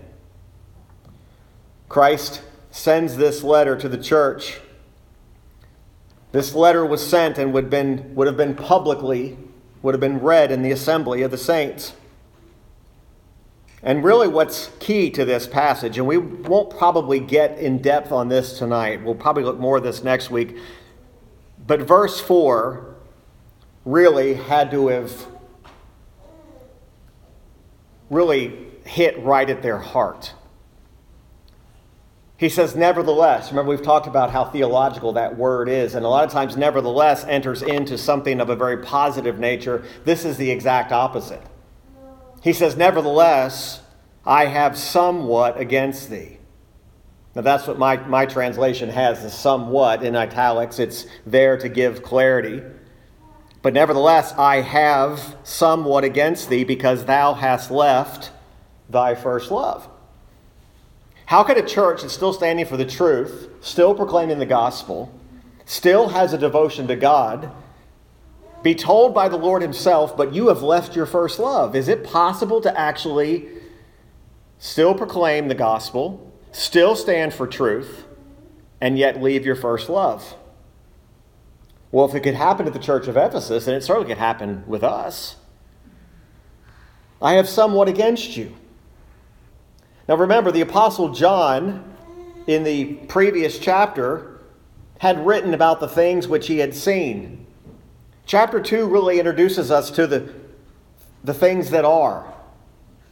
Christ 1.89 2.43
sends 2.69 3.17
this 3.17 3.43
letter 3.43 3.75
to 3.75 3.89
the 3.89 3.97
church. 3.97 4.59
This 6.31 6.53
letter 6.53 6.85
was 6.85 7.05
sent 7.05 7.39
and 7.39 7.51
would, 7.53 7.69
been, 7.69 8.13
would 8.13 8.27
have 8.27 8.37
been 8.37 8.55
publicly, 8.55 9.37
would 9.81 9.95
have 9.95 10.01
been 10.01 10.19
read 10.19 10.51
in 10.51 10.61
the 10.61 10.71
assembly 10.71 11.23
of 11.23 11.31
the 11.31 11.37
saints. 11.37 11.93
And 13.81 14.03
really, 14.03 14.27
what's 14.27 14.69
key 14.79 15.09
to 15.11 15.25
this 15.25 15.47
passage, 15.47 15.97
and 15.97 16.05
we 16.05 16.17
won't 16.17 16.69
probably 16.69 17.19
get 17.19 17.57
in 17.57 17.81
depth 17.81 18.11
on 18.11 18.27
this 18.27 18.59
tonight, 18.59 19.03
we'll 19.03 19.15
probably 19.15 19.43
look 19.43 19.57
more 19.57 19.77
at 19.77 19.83
this 19.83 20.03
next 20.03 20.29
week, 20.29 20.57
but 21.65 21.81
verse 21.81 22.19
4 22.19 22.95
really 23.85 24.33
had 24.35 24.69
to 24.71 24.89
have 24.89 25.27
really 28.09 28.67
hit 28.85 29.17
right 29.23 29.49
at 29.49 29.61
their 29.61 29.77
heart. 29.77 30.33
He 32.39 32.47
says, 32.47 32.73
nevertheless. 32.73 33.51
Remember, 33.51 33.69
we've 33.69 33.83
talked 33.83 34.07
about 34.07 34.31
how 34.31 34.45
theological 34.45 35.11
that 35.13 35.37
word 35.37 35.67
is, 35.67 35.93
and 35.93 36.05
a 36.05 36.07
lot 36.07 36.23
of 36.23 36.31
times, 36.31 36.55
nevertheless 36.55 37.25
enters 37.25 37.61
into 37.61 37.97
something 37.97 38.39
of 38.39 38.49
a 38.49 38.55
very 38.55 38.77
positive 38.77 39.37
nature. 39.37 39.83
This 40.05 40.23
is 40.23 40.37
the 40.37 40.49
exact 40.49 40.93
opposite. 40.93 41.41
He 42.41 42.53
says, 42.53 42.77
nevertheless, 42.77 43.81
I 44.25 44.45
have 44.45 44.77
somewhat 44.77 45.59
against 45.59 46.09
thee. 46.09 46.37
Now, 47.35 47.41
that's 47.41 47.67
what 47.67 47.77
my, 47.77 47.97
my 47.97 48.25
translation 48.25 48.87
has, 48.87 49.21
the 49.21 49.29
somewhat 49.29 50.01
in 50.01 50.15
italics. 50.15 50.79
It's 50.79 51.07
there 51.25 51.57
to 51.57 51.67
give 51.67 52.03
clarity. 52.03 52.63
But 53.61 53.73
nevertheless, 53.73 54.31
I 54.37 54.61
have 54.61 55.35
somewhat 55.43 56.05
against 56.05 56.49
thee 56.49 56.63
because 56.63 57.03
thou 57.03 57.33
hast 57.33 57.69
left 57.69 58.31
thy 58.89 59.13
first 59.13 59.51
love. 59.51 59.88
How 61.29 61.43
could 61.43 61.57
a 61.57 61.61
church 61.61 62.01
that's 62.01 62.15
still 62.15 62.33
standing 62.33 62.65
for 62.65 62.75
the 62.75 62.87
truth, 62.87 63.49
still 63.61 63.93
proclaiming 63.93 64.39
the 64.39 64.47
gospel, 64.47 65.13
still 65.63 66.07
has 66.07 66.33
a 66.33 66.39
devotion 66.39 66.87
to 66.87 66.95
God, 66.95 67.51
be 68.63 68.73
told 68.73 69.13
by 69.13 69.29
the 69.29 69.37
Lord 69.37 69.61
Himself, 69.61 70.17
but 70.17 70.33
you 70.33 70.47
have 70.47 70.63
left 70.63 70.95
your 70.95 71.05
first 71.05 71.37
love? 71.37 71.75
Is 71.75 71.87
it 71.87 72.03
possible 72.03 72.61
to 72.61 72.75
actually 72.75 73.47
still 74.57 74.95
proclaim 74.95 75.49
the 75.49 75.53
gospel, 75.53 76.33
still 76.51 76.95
stand 76.95 77.31
for 77.31 77.45
truth, 77.45 78.05
and 78.81 78.97
yet 78.97 79.21
leave 79.21 79.45
your 79.45 79.55
first 79.55 79.87
love? 79.87 80.33
Well, 81.91 82.09
if 82.09 82.15
it 82.15 82.21
could 82.21 82.33
happen 82.33 82.65
to 82.65 82.71
the 82.71 82.79
church 82.79 83.07
of 83.07 83.17
Ephesus, 83.17 83.65
then 83.65 83.75
it 83.75 83.83
certainly 83.83 84.09
could 84.09 84.17
happen 84.17 84.63
with 84.65 84.83
us. 84.83 85.35
I 87.21 87.33
have 87.33 87.47
somewhat 87.47 87.87
against 87.87 88.35
you. 88.35 88.55
Now 90.09 90.15
remember, 90.15 90.51
the 90.51 90.61
Apostle 90.61 91.13
John, 91.13 91.83
in 92.47 92.63
the 92.63 92.95
previous 93.07 93.59
chapter, 93.59 94.39
had 94.97 95.23
written 95.23 95.53
about 95.53 95.79
the 95.79 95.87
things 95.87 96.27
which 96.27 96.47
he 96.47 96.57
had 96.57 96.73
seen. 96.73 97.45
Chapter 98.25 98.59
2 98.59 98.87
really 98.87 99.19
introduces 99.19 99.69
us 99.69 99.91
to 99.91 100.07
the, 100.07 100.33
the 101.23 101.33
things 101.35 101.69
that 101.69 101.85
are. 101.85 102.33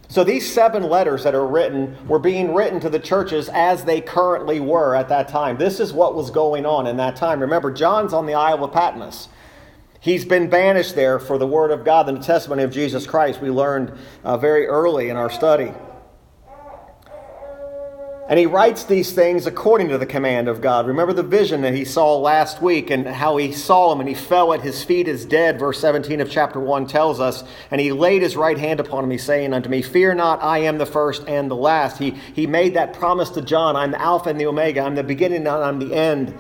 So 0.08 0.24
these 0.24 0.52
seven 0.52 0.90
letters 0.90 1.24
that 1.24 1.36
are 1.36 1.46
written 1.46 1.96
were 2.08 2.18
being 2.18 2.56
written 2.56 2.80
to 2.80 2.90
the 2.90 2.98
churches 2.98 3.48
as 3.50 3.86
they 3.86 4.02
currently 4.02 4.60
were 4.60 4.96
at 4.96 5.08
that 5.10 5.28
time. 5.28 5.60
This 5.60 5.80
is 5.80 5.94
what 5.94 6.16
was 6.16 6.32
going 6.32 6.66
on 6.66 6.88
in 6.88 6.98
that 6.98 7.16
time. 7.16 7.42
Remember, 7.42 7.72
John's 7.72 8.12
on 8.12 8.26
the 8.26 8.34
Isle 8.34 8.64
of 8.64 8.72
Patmos. 8.72 9.30
He's 10.00 10.26
been 10.26 10.50
banished 10.50 10.96
there 10.96 11.20
for 11.20 11.38
the 11.38 11.46
Word 11.46 11.70
of 11.70 11.86
God 11.86 12.10
and 12.10 12.18
the 12.18 12.24
testimony 12.24 12.64
of 12.64 12.72
Jesus 12.72 13.06
Christ. 13.06 13.40
We 13.40 13.52
learned 13.52 13.96
uh, 14.24 14.38
very 14.38 14.66
early 14.66 15.10
in 15.10 15.16
our 15.16 15.30
study. 15.30 15.74
And 18.30 18.38
he 18.38 18.46
writes 18.46 18.84
these 18.84 19.14
things 19.14 19.46
according 19.46 19.88
to 19.88 19.98
the 19.98 20.06
command 20.06 20.50
of 20.50 20.60
God. 20.60 20.86
Remember 20.86 21.14
the 21.14 21.24
vision 21.24 21.62
that 21.62 21.74
he 21.74 21.86
saw 21.86 22.18
last 22.18 22.62
week 22.62 22.90
and 22.90 23.08
how 23.08 23.38
he 23.38 23.54
saw 23.54 23.94
him 23.94 24.02
and 24.02 24.10
he 24.10 24.16
fell 24.16 24.52
at 24.54 24.62
his 24.62 24.84
feet 24.84 25.08
as 25.08 25.24
dead, 25.24 25.58
verse 25.58 25.80
17 25.80 26.20
of 26.20 26.30
chapter 26.30 26.60
1 26.60 26.88
tells 26.88 27.22
us. 27.22 27.46
And 27.72 27.80
he 27.80 27.94
laid 27.94 28.22
his 28.22 28.36
right 28.36 28.58
hand 28.58 28.82
upon 28.82 29.08
me, 29.08 29.18
saying 29.18 29.54
unto 29.54 29.70
me, 29.70 29.82
Fear 29.82 30.16
not, 30.16 30.44
I 30.44 30.60
am 30.60 30.78
the 30.78 30.86
first 30.86 31.24
and 31.26 31.50
the 31.50 31.56
last. 31.56 32.00
He, 32.00 32.12
he 32.12 32.48
made 32.48 32.74
that 32.74 32.92
promise 32.92 33.30
to 33.32 33.42
John 33.42 33.78
I'm 33.78 33.92
the 33.92 34.02
Alpha 34.02 34.30
and 34.30 34.40
the 34.40 34.48
Omega, 34.48 34.82
I'm 34.82 34.96
the 34.96 35.04
beginning 35.04 35.48
and 35.48 35.48
I'm 35.48 35.80
the 35.80 35.96
end. 35.96 36.38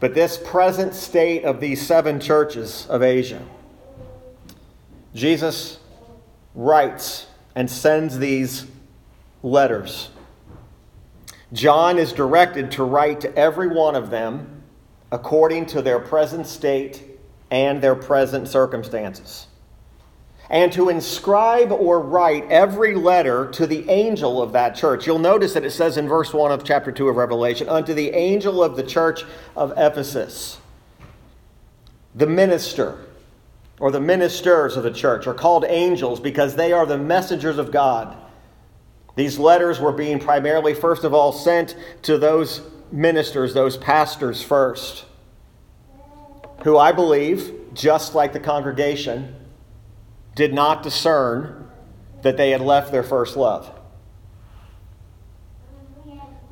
But 0.00 0.14
this 0.14 0.36
present 0.36 0.94
state 0.94 1.44
of 1.44 1.60
these 1.60 1.86
seven 1.86 2.20
churches 2.20 2.86
of 2.90 3.02
Asia, 3.02 3.42
Jesus 5.14 5.78
writes 6.54 7.26
and 7.54 7.70
sends 7.70 8.18
these 8.18 8.66
letters. 9.42 10.10
John 11.52 11.98
is 11.98 12.12
directed 12.12 12.70
to 12.72 12.84
write 12.84 13.20
to 13.22 13.36
every 13.36 13.66
one 13.66 13.96
of 13.96 14.10
them 14.10 14.62
according 15.10 15.66
to 15.66 15.82
their 15.82 15.98
present 15.98 16.46
state 16.46 17.04
and 17.50 17.82
their 17.82 17.96
present 17.96 18.46
circumstances, 18.46 19.48
and 20.48 20.72
to 20.72 20.88
inscribe 20.88 21.72
or 21.72 22.00
write 22.00 22.44
every 22.48 22.94
letter 22.94 23.50
to 23.50 23.66
the 23.66 23.88
angel 23.90 24.40
of 24.40 24.52
that 24.52 24.76
church. 24.76 25.04
You'll 25.06 25.18
notice 25.18 25.54
that 25.54 25.64
it 25.64 25.72
says 25.72 25.96
in 25.96 26.06
verse 26.06 26.32
1 26.32 26.52
of 26.52 26.62
chapter 26.62 26.92
2 26.92 27.08
of 27.08 27.16
Revelation, 27.16 27.68
unto 27.68 27.92
the 27.92 28.10
angel 28.10 28.62
of 28.62 28.76
the 28.76 28.84
church 28.84 29.24
of 29.56 29.72
Ephesus, 29.76 30.58
the 32.14 32.26
minister 32.26 32.98
or 33.80 33.90
the 33.90 34.00
ministers 34.00 34.76
of 34.76 34.82
the 34.82 34.92
church 34.92 35.26
are 35.26 35.34
called 35.34 35.64
angels 35.64 36.20
because 36.20 36.54
they 36.54 36.72
are 36.72 36.84
the 36.84 36.98
messengers 36.98 37.56
of 37.58 37.72
God. 37.72 38.16
These 39.16 39.38
letters 39.38 39.80
were 39.80 39.92
being 39.92 40.20
primarily, 40.20 40.74
first 40.74 41.02
of 41.02 41.14
all, 41.14 41.32
sent 41.32 41.74
to 42.02 42.18
those 42.18 42.60
ministers, 42.92 43.54
those 43.54 43.76
pastors 43.78 44.42
first, 44.42 45.06
who 46.62 46.76
I 46.76 46.92
believe, 46.92 47.52
just 47.72 48.14
like 48.14 48.32
the 48.32 48.40
congregation, 48.40 49.34
did 50.36 50.52
not 50.52 50.82
discern 50.82 51.68
that 52.22 52.36
they 52.36 52.50
had 52.50 52.60
left 52.60 52.92
their 52.92 53.02
first 53.02 53.36
love. 53.36 53.74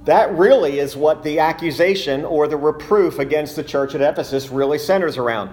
That 0.04 0.32
really 0.32 0.78
is 0.78 0.96
what 0.96 1.22
the 1.22 1.40
accusation 1.40 2.24
or 2.24 2.48
the 2.48 2.56
reproof 2.56 3.18
against 3.18 3.56
the 3.56 3.62
church 3.62 3.94
at 3.94 4.00
Ephesus 4.00 4.48
really 4.48 4.78
centers 4.78 5.18
around. 5.18 5.50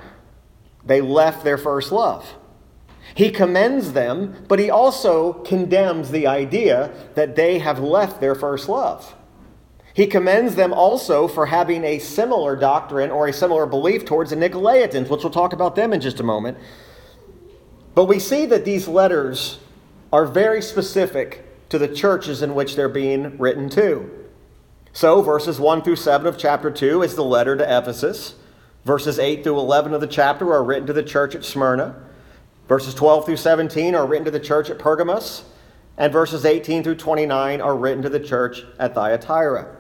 They 0.86 1.02
left 1.02 1.44
their 1.44 1.58
first 1.58 1.92
love. 1.92 2.36
He 3.14 3.32
commends 3.32 3.94
them, 3.94 4.46
but 4.48 4.60
he 4.60 4.70
also 4.70 5.34
condemns 5.34 6.12
the 6.12 6.28
idea 6.28 6.92
that 7.16 7.36
they 7.36 7.60
have 7.60 7.80
left 7.80 8.20
their 8.20 8.36
first 8.36 8.68
love. 8.68 9.16
He 9.94 10.08
commends 10.08 10.56
them 10.56 10.74
also 10.74 11.28
for 11.28 11.46
having 11.46 11.86
a 11.86 12.00
similar 12.00 12.58
doctrine 12.58 13.12
or 13.12 13.28
a 13.28 13.34
similar 13.34 13.66
belief 13.66 14.04
towards 14.04 14.32
the 14.32 14.36
Nicolaitans, 14.36 15.10
which 15.10 15.24
we'll 15.24 15.32
talk 15.32 15.54
about 15.54 15.76
them 15.76 15.94
in 15.94 16.02
just 16.02 16.20
a 16.20 16.24
moment. 16.24 16.58
But 17.94 18.06
we 18.06 18.20
see 18.20 18.46
that 18.48 18.66
these 18.66 18.90
letters 18.90 19.60
are 20.12 20.26
very 20.26 20.62
specific 20.62 21.46
to 21.70 21.78
the 21.78 21.88
churches 21.88 22.42
in 22.42 22.54
which 22.54 22.76
they're 22.76 22.90
being 22.90 23.38
written 23.38 23.70
to. 23.70 24.12
So, 24.92 25.22
verses 25.22 25.60
1 25.60 25.82
through 25.82 25.96
7 25.96 26.28
of 26.28 26.38
chapter 26.38 26.70
2 26.70 27.02
is 27.02 27.16
the 27.16 27.24
letter 27.24 27.56
to 27.56 27.64
Ephesus. 27.64 28.36
Verses 28.86 29.18
8 29.18 29.44
through 29.44 29.60
11 29.60 29.94
of 29.94 30.02
the 30.02 30.08
chapter 30.08 30.54
are 30.54 30.64
written 30.64 30.86
to 30.88 30.94
the 30.94 31.04
church 31.04 31.34
at 31.36 31.44
Smyrna. 31.44 31.96
Verses 32.68 32.94
12 32.94 33.26
through 33.26 33.38
17 33.38 33.96
are 33.96 34.06
written 34.06 34.26
to 34.26 34.32
the 34.32 34.40
church 34.40 34.70
at 34.70 34.80
Pergamos. 34.80 35.44
And 35.98 36.14
verses 36.14 36.46
18 36.46 36.84
through 36.84 36.96
29 36.96 37.62
are 37.62 37.76
written 37.76 38.04
to 38.04 38.10
the 38.10 38.20
church 38.20 38.64
at 38.80 38.94
Thyatira. 38.94 39.76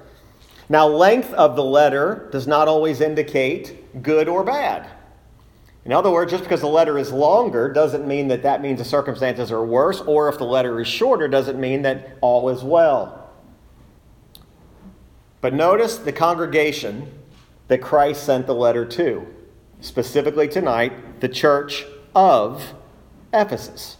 Now, 0.68 0.88
length 0.88 1.32
of 1.34 1.56
the 1.56 1.64
letter 1.64 2.28
does 2.32 2.48
not 2.48 2.68
always 2.68 3.00
indicate 3.00 4.02
good 4.02 4.28
or 4.28 4.44
bad. 4.44 4.90
In 5.84 5.92
other 5.92 6.10
words, 6.10 6.32
just 6.32 6.44
because 6.44 6.62
the 6.62 6.68
letter 6.68 6.98
is 6.98 7.12
longer 7.12 7.72
doesn't 7.72 8.08
mean 8.08 8.30
that 8.30 8.42
that 8.42 8.62
means 8.62 8.80
the 8.80 8.86
circumstances 8.86 9.52
are 9.52 9.64
worse, 9.64 10.02
or 10.02 10.30
if 10.30 10.40
the 10.40 10.46
letter 10.46 10.82
is 10.82 10.88
shorter 10.88 11.28
doesn't 11.28 11.60
mean 11.60 11.84
that 11.84 12.18
all 12.22 12.50
is 12.50 12.64
well. 12.64 13.30
But 15.42 15.54
notice 15.54 15.98
the 15.98 16.12
congregation 16.12 17.12
that 17.68 17.82
Christ 17.82 18.24
sent 18.24 18.48
the 18.48 18.56
letter 18.56 18.86
to, 18.86 19.28
specifically 19.82 20.48
tonight, 20.48 21.20
the 21.20 21.30
church 21.30 21.86
of 22.16 22.74
Ephesus. 23.34 23.98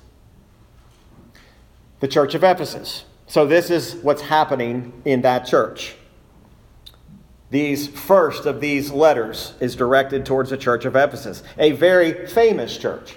The 2.00 2.08
church 2.08 2.36
of 2.36 2.44
Ephesus. 2.44 3.06
So, 3.28 3.48
this 3.48 3.70
is 3.70 3.96
what's 3.96 4.22
happening 4.22 5.02
in 5.04 5.22
that 5.22 5.46
church. 5.46 5.96
These 7.50 7.88
first 7.88 8.46
of 8.46 8.60
these 8.60 8.92
letters 8.92 9.54
is 9.60 9.76
directed 9.76 10.26
towards 10.26 10.50
the 10.50 10.58
church 10.58 10.86
of 10.86 10.96
Ephesus, 10.96 11.44
a 11.58 11.72
very 11.72 12.28
famous 12.28 12.78
church, 12.78 13.16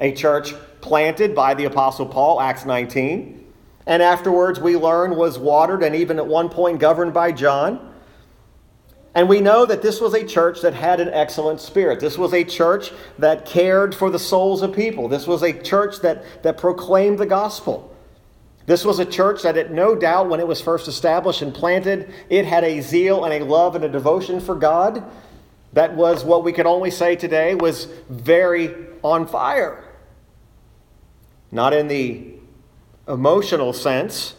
a 0.00 0.12
church 0.12 0.54
planted 0.80 1.34
by 1.34 1.54
the 1.54 1.64
Apostle 1.64 2.06
Paul, 2.06 2.40
Acts 2.40 2.64
19, 2.64 3.42
and 3.86 4.02
afterwards 4.02 4.58
we 4.58 4.76
learn 4.76 5.16
was 5.16 5.38
watered 5.38 5.82
and 5.82 5.94
even 5.94 6.18
at 6.18 6.26
one 6.26 6.48
point 6.48 6.80
governed 6.80 7.14
by 7.14 7.32
John. 7.32 7.91
And 9.14 9.28
we 9.28 9.40
know 9.40 9.66
that 9.66 9.82
this 9.82 10.00
was 10.00 10.14
a 10.14 10.24
church 10.24 10.62
that 10.62 10.72
had 10.72 10.98
an 10.98 11.08
excellent 11.08 11.60
spirit. 11.60 12.00
This 12.00 12.16
was 12.16 12.32
a 12.32 12.44
church 12.44 12.92
that 13.18 13.44
cared 13.44 13.94
for 13.94 14.10
the 14.10 14.18
souls 14.18 14.62
of 14.62 14.74
people. 14.74 15.08
This 15.08 15.26
was 15.26 15.42
a 15.42 15.52
church 15.52 16.00
that, 16.00 16.42
that 16.42 16.56
proclaimed 16.56 17.18
the 17.18 17.26
gospel. 17.26 17.94
This 18.64 18.84
was 18.84 18.98
a 18.98 19.04
church 19.04 19.42
that, 19.42 19.56
it, 19.56 19.70
no 19.70 19.94
doubt, 19.94 20.28
when 20.28 20.40
it 20.40 20.46
was 20.46 20.60
first 20.60 20.88
established 20.88 21.42
and 21.42 21.52
planted, 21.52 22.12
it 22.30 22.46
had 22.46 22.64
a 22.64 22.80
zeal 22.80 23.24
and 23.24 23.34
a 23.34 23.44
love 23.44 23.74
and 23.74 23.84
a 23.84 23.88
devotion 23.88 24.40
for 24.40 24.54
God 24.54 25.04
that 25.72 25.94
was 25.94 26.24
what 26.24 26.44
we 26.44 26.52
could 26.52 26.66
only 26.66 26.90
say 26.90 27.16
today 27.16 27.54
was 27.54 27.86
very 28.08 28.74
on 29.02 29.26
fire. 29.26 29.84
Not 31.50 31.72
in 31.72 31.88
the 31.88 32.34
emotional 33.08 33.72
sense, 33.72 34.34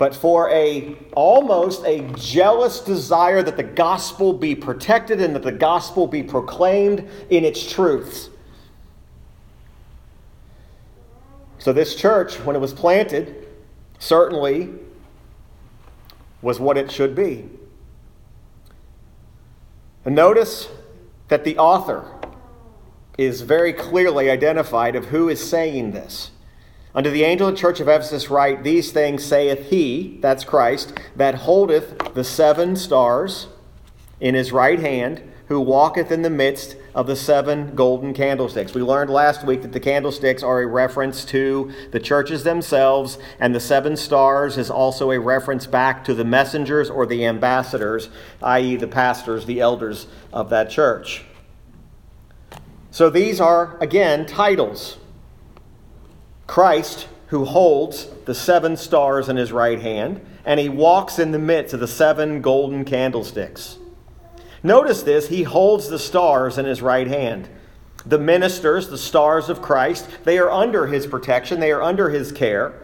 but 0.00 0.14
for 0.14 0.48
a 0.48 0.96
almost 1.12 1.84
a 1.84 2.00
jealous 2.14 2.80
desire 2.80 3.42
that 3.42 3.58
the 3.58 3.62
gospel 3.62 4.32
be 4.32 4.54
protected 4.54 5.20
and 5.20 5.34
that 5.34 5.42
the 5.42 5.52
gospel 5.52 6.06
be 6.06 6.22
proclaimed 6.22 7.06
in 7.28 7.44
its 7.44 7.70
truths. 7.70 8.30
So 11.58 11.74
this 11.74 11.94
church, 11.94 12.36
when 12.46 12.56
it 12.56 12.60
was 12.60 12.72
planted, 12.72 13.46
certainly 13.98 14.70
was 16.40 16.58
what 16.58 16.78
it 16.78 16.90
should 16.90 17.14
be. 17.14 17.50
And 20.06 20.14
notice 20.14 20.68
that 21.28 21.44
the 21.44 21.58
author 21.58 22.10
is 23.18 23.42
very 23.42 23.74
clearly 23.74 24.30
identified 24.30 24.96
of 24.96 25.08
who 25.08 25.28
is 25.28 25.46
saying 25.46 25.90
this. 25.90 26.30
Unto 26.94 27.10
the 27.10 27.22
angel 27.22 27.48
of 27.48 27.54
the 27.54 27.60
church 27.60 27.78
of 27.78 27.88
Ephesus 27.88 28.30
write, 28.30 28.64
These 28.64 28.90
things 28.90 29.24
saith 29.24 29.70
he, 29.70 30.18
that's 30.20 30.42
Christ, 30.42 30.98
that 31.14 31.36
holdeth 31.36 32.14
the 32.14 32.24
seven 32.24 32.74
stars 32.74 33.46
in 34.18 34.34
his 34.34 34.50
right 34.50 34.78
hand, 34.78 35.22
who 35.46 35.60
walketh 35.60 36.10
in 36.10 36.22
the 36.22 36.30
midst 36.30 36.76
of 36.94 37.06
the 37.06 37.16
seven 37.16 37.74
golden 37.74 38.12
candlesticks. 38.12 38.74
We 38.74 38.82
learned 38.82 39.10
last 39.10 39.44
week 39.44 39.62
that 39.62 39.72
the 39.72 39.80
candlesticks 39.80 40.42
are 40.42 40.60
a 40.60 40.66
reference 40.66 41.24
to 41.26 41.72
the 41.92 42.00
churches 42.00 42.42
themselves, 42.42 43.18
and 43.38 43.54
the 43.54 43.60
seven 43.60 43.96
stars 43.96 44.58
is 44.58 44.70
also 44.70 45.12
a 45.12 45.20
reference 45.20 45.66
back 45.66 46.04
to 46.04 46.14
the 46.14 46.24
messengers 46.24 46.90
or 46.90 47.06
the 47.06 47.24
ambassadors, 47.24 48.10
i.e., 48.42 48.76
the 48.76 48.88
pastors, 48.88 49.46
the 49.46 49.60
elders 49.60 50.06
of 50.32 50.50
that 50.50 50.70
church. 50.70 51.24
So 52.90 53.10
these 53.10 53.40
are, 53.40 53.76
again, 53.80 54.26
titles. 54.26 54.98
Christ, 56.50 57.06
who 57.28 57.44
holds 57.44 58.06
the 58.24 58.34
seven 58.34 58.76
stars 58.76 59.28
in 59.28 59.36
his 59.36 59.52
right 59.52 59.80
hand, 59.80 60.20
and 60.44 60.58
he 60.58 60.68
walks 60.68 61.20
in 61.20 61.30
the 61.30 61.38
midst 61.38 61.74
of 61.74 61.78
the 61.78 61.86
seven 61.86 62.42
golden 62.42 62.84
candlesticks. 62.84 63.78
Notice 64.64 65.04
this, 65.04 65.28
he 65.28 65.44
holds 65.44 65.88
the 65.88 65.98
stars 65.98 66.58
in 66.58 66.64
his 66.64 66.82
right 66.82 67.06
hand. 67.06 67.48
The 68.04 68.18
ministers, 68.18 68.88
the 68.88 68.98
stars 68.98 69.48
of 69.48 69.62
Christ, 69.62 70.08
they 70.24 70.38
are 70.38 70.50
under 70.50 70.88
his 70.88 71.06
protection, 71.06 71.60
they 71.60 71.70
are 71.70 71.82
under 71.82 72.10
his 72.10 72.32
care. 72.32 72.82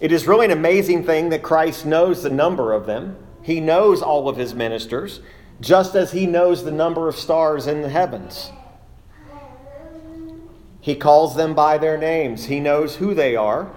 It 0.00 0.10
is 0.10 0.26
really 0.26 0.46
an 0.46 0.50
amazing 0.50 1.04
thing 1.04 1.28
that 1.28 1.44
Christ 1.44 1.86
knows 1.86 2.24
the 2.24 2.30
number 2.30 2.72
of 2.72 2.86
them. 2.86 3.24
He 3.40 3.60
knows 3.60 4.02
all 4.02 4.28
of 4.28 4.36
his 4.36 4.52
ministers, 4.52 5.20
just 5.60 5.94
as 5.94 6.10
he 6.10 6.26
knows 6.26 6.64
the 6.64 6.72
number 6.72 7.08
of 7.08 7.14
stars 7.14 7.68
in 7.68 7.82
the 7.82 7.88
heavens. 7.88 8.50
He 10.86 10.94
calls 10.94 11.34
them 11.34 11.52
by 11.52 11.78
their 11.78 11.98
names, 11.98 12.44
he 12.44 12.60
knows 12.60 12.94
who 12.94 13.12
they 13.12 13.34
are, 13.34 13.72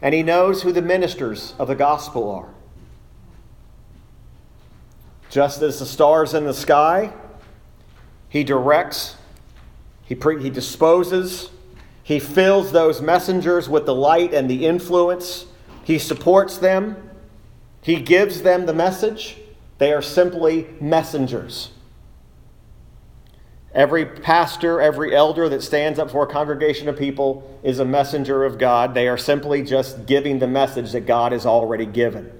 and 0.00 0.14
he 0.14 0.22
knows 0.22 0.62
who 0.62 0.72
the 0.72 0.80
ministers 0.80 1.52
of 1.58 1.68
the 1.68 1.74
gospel 1.74 2.30
are. 2.30 2.48
Just 5.28 5.60
as 5.60 5.78
the 5.78 5.84
stars 5.84 6.32
in 6.32 6.46
the 6.46 6.54
sky, 6.54 7.12
he 8.30 8.42
directs, 8.42 9.16
he, 10.06 10.14
pre- 10.14 10.42
he 10.42 10.48
disposes, 10.48 11.50
he 12.02 12.18
fills 12.18 12.72
those 12.72 13.02
messengers 13.02 13.68
with 13.68 13.84
the 13.84 13.94
light 13.94 14.32
and 14.32 14.48
the 14.48 14.64
influence, 14.64 15.44
he 15.84 15.98
supports 15.98 16.56
them, 16.56 16.96
he 17.82 17.96
gives 17.96 18.40
them 18.40 18.64
the 18.64 18.72
message. 18.72 19.36
They 19.76 19.92
are 19.92 20.00
simply 20.00 20.68
messengers. 20.80 21.68
Every 23.78 24.04
pastor, 24.04 24.80
every 24.80 25.14
elder 25.14 25.48
that 25.50 25.62
stands 25.62 26.00
up 26.00 26.10
for 26.10 26.24
a 26.24 26.26
congregation 26.26 26.88
of 26.88 26.98
people 26.98 27.60
is 27.62 27.78
a 27.78 27.84
messenger 27.84 28.44
of 28.44 28.58
God. 28.58 28.92
They 28.92 29.06
are 29.06 29.16
simply 29.16 29.62
just 29.62 30.04
giving 30.04 30.40
the 30.40 30.48
message 30.48 30.90
that 30.90 31.02
God 31.02 31.30
has 31.30 31.46
already 31.46 31.86
given. 31.86 32.32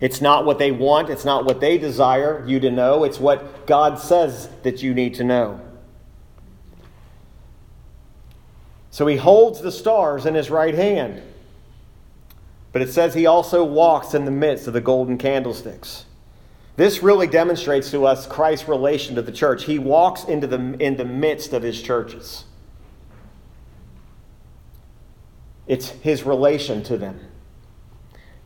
It's 0.00 0.20
not 0.20 0.46
what 0.46 0.60
they 0.60 0.70
want, 0.70 1.10
it's 1.10 1.24
not 1.24 1.46
what 1.46 1.60
they 1.60 1.78
desire 1.78 2.44
you 2.46 2.60
to 2.60 2.70
know, 2.70 3.02
it's 3.02 3.18
what 3.18 3.66
God 3.66 3.98
says 3.98 4.48
that 4.62 4.84
you 4.84 4.94
need 4.94 5.14
to 5.14 5.24
know. 5.24 5.60
So 8.92 9.08
he 9.08 9.16
holds 9.16 9.60
the 9.60 9.72
stars 9.72 10.26
in 10.26 10.36
his 10.36 10.48
right 10.48 10.76
hand. 10.76 11.22
But 12.70 12.82
it 12.82 12.92
says 12.92 13.14
he 13.14 13.26
also 13.26 13.64
walks 13.64 14.14
in 14.14 14.24
the 14.24 14.30
midst 14.30 14.68
of 14.68 14.74
the 14.74 14.80
golden 14.80 15.18
candlesticks. 15.18 16.05
This 16.76 17.02
really 17.02 17.26
demonstrates 17.26 17.90
to 17.90 18.06
us 18.06 18.26
Christ's 18.26 18.68
relation 18.68 19.14
to 19.14 19.22
the 19.22 19.32
church. 19.32 19.64
He 19.64 19.78
walks 19.78 20.24
into 20.24 20.46
the, 20.46 20.76
in 20.78 20.96
the 20.96 21.04
midst 21.04 21.52
of 21.52 21.62
his 21.62 21.80
churches. 21.80 22.44
It's 25.66 25.88
his 25.88 26.24
relation 26.24 26.82
to 26.84 26.98
them. 26.98 27.18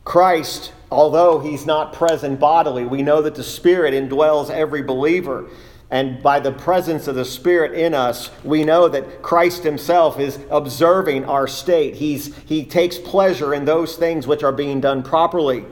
Christ 0.03 0.71
although 0.91 1.39
he's 1.39 1.65
not 1.65 1.93
present 1.93 2.39
bodily, 2.39 2.85
we 2.85 3.01
know 3.01 3.21
that 3.21 3.35
the 3.35 3.43
Spirit 3.43 3.93
indwells 3.93 4.49
every 4.49 4.83
believer. 4.83 5.49
And 5.89 6.21
by 6.21 6.39
the 6.39 6.51
presence 6.51 7.07
of 7.07 7.15
the 7.15 7.25
Spirit 7.25 7.73
in 7.73 7.93
us, 7.93 8.29
we 8.43 8.63
know 8.63 8.87
that 8.87 9.21
Christ 9.21 9.63
himself 9.63 10.19
is 10.19 10.39
observing 10.49 11.25
our 11.25 11.47
state. 11.47 11.95
He's, 11.95 12.35
he 12.43 12.63
takes 12.63 12.97
pleasure 12.97 13.53
in 13.53 13.65
those 13.65 13.95
things 13.95 14.27
which 14.27 14.43
are 14.43 14.53
being 14.53 14.79
done 14.79 15.03
properly. 15.03 15.65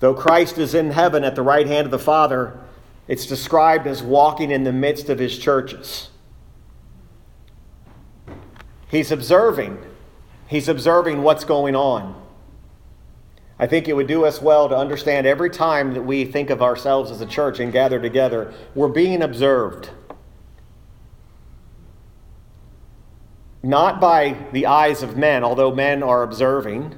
Though 0.00 0.14
Christ 0.14 0.58
is 0.58 0.74
in 0.74 0.92
heaven 0.92 1.24
at 1.24 1.34
the 1.34 1.42
right 1.42 1.66
hand 1.66 1.86
of 1.86 1.90
the 1.90 1.98
Father, 1.98 2.58
it's 3.08 3.26
described 3.26 3.86
as 3.86 4.02
walking 4.02 4.50
in 4.50 4.64
the 4.64 4.72
midst 4.72 5.08
of 5.08 5.18
his 5.18 5.38
churches. 5.38 6.10
He's 8.88 9.10
observing. 9.10 9.78
He's 10.46 10.68
observing 10.68 11.22
what's 11.22 11.44
going 11.44 11.74
on. 11.74 12.14
I 13.58 13.66
think 13.66 13.88
it 13.88 13.94
would 13.94 14.06
do 14.06 14.24
us 14.24 14.40
well 14.40 14.68
to 14.68 14.76
understand 14.76 15.26
every 15.26 15.50
time 15.50 15.94
that 15.94 16.02
we 16.02 16.24
think 16.24 16.48
of 16.48 16.62
ourselves 16.62 17.10
as 17.10 17.20
a 17.20 17.26
church 17.26 17.58
and 17.58 17.72
gather 17.72 17.98
together, 17.98 18.54
we're 18.74 18.88
being 18.88 19.20
observed. 19.20 19.90
Not 23.62 24.00
by 24.00 24.36
the 24.52 24.66
eyes 24.66 25.02
of 25.02 25.16
men, 25.16 25.42
although 25.42 25.74
men 25.74 26.02
are 26.04 26.22
observing. 26.22 26.94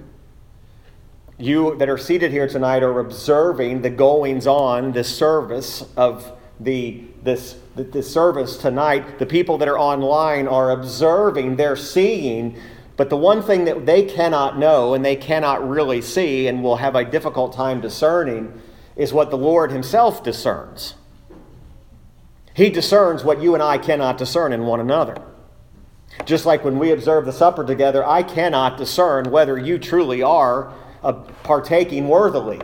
You 1.41 1.75
that 1.77 1.89
are 1.89 1.99
seated 1.99 2.31
here 2.31 2.47
tonight 2.47 2.83
are 2.83 3.01
observing 3.01 3.83
the 3.83 3.91
goings 3.91 4.47
on, 4.47 4.93
the 4.93 5.03
service 5.03 5.85
of 5.97 6.31
the 6.61 7.05
this 7.23 7.57
this 7.75 8.13
service 8.13 8.59
tonight. 8.59 9.19
The 9.19 9.27
people 9.27 9.57
that 9.59 9.69
are 9.69 9.79
online 9.79 10.47
are 10.47 10.71
observing, 10.71 11.57
they're 11.57 11.77
seeing 11.77 12.57
but 13.01 13.09
the 13.09 13.17
one 13.17 13.43
thing 13.43 13.65
that 13.65 13.87
they 13.87 14.03
cannot 14.03 14.59
know 14.59 14.93
and 14.93 15.03
they 15.03 15.17
cannot 15.17 15.67
really 15.67 16.03
see 16.03 16.47
and 16.47 16.63
will 16.63 16.77
have 16.77 16.95
a 16.95 17.03
difficult 17.03 17.55
time 17.55 17.81
discerning 17.81 18.61
is 18.95 19.11
what 19.11 19.31
the 19.31 19.39
Lord 19.39 19.73
Himself 19.73 20.23
discerns. 20.23 20.97
He 22.53 22.69
discerns 22.69 23.25
what 23.25 23.41
you 23.41 23.55
and 23.55 23.63
I 23.63 23.79
cannot 23.79 24.19
discern 24.19 24.53
in 24.53 24.67
one 24.67 24.81
another. 24.81 25.17
Just 26.27 26.45
like 26.45 26.63
when 26.63 26.79
we 26.79 26.91
observe 26.91 27.25
the 27.25 27.33
supper 27.33 27.65
together, 27.65 28.07
I 28.07 28.23
cannot 28.23 28.77
discern 28.77 29.31
whether 29.31 29.57
you 29.57 29.79
truly 29.79 30.23
are 30.23 30.71
partaking 31.43 32.09
worthily. 32.09 32.61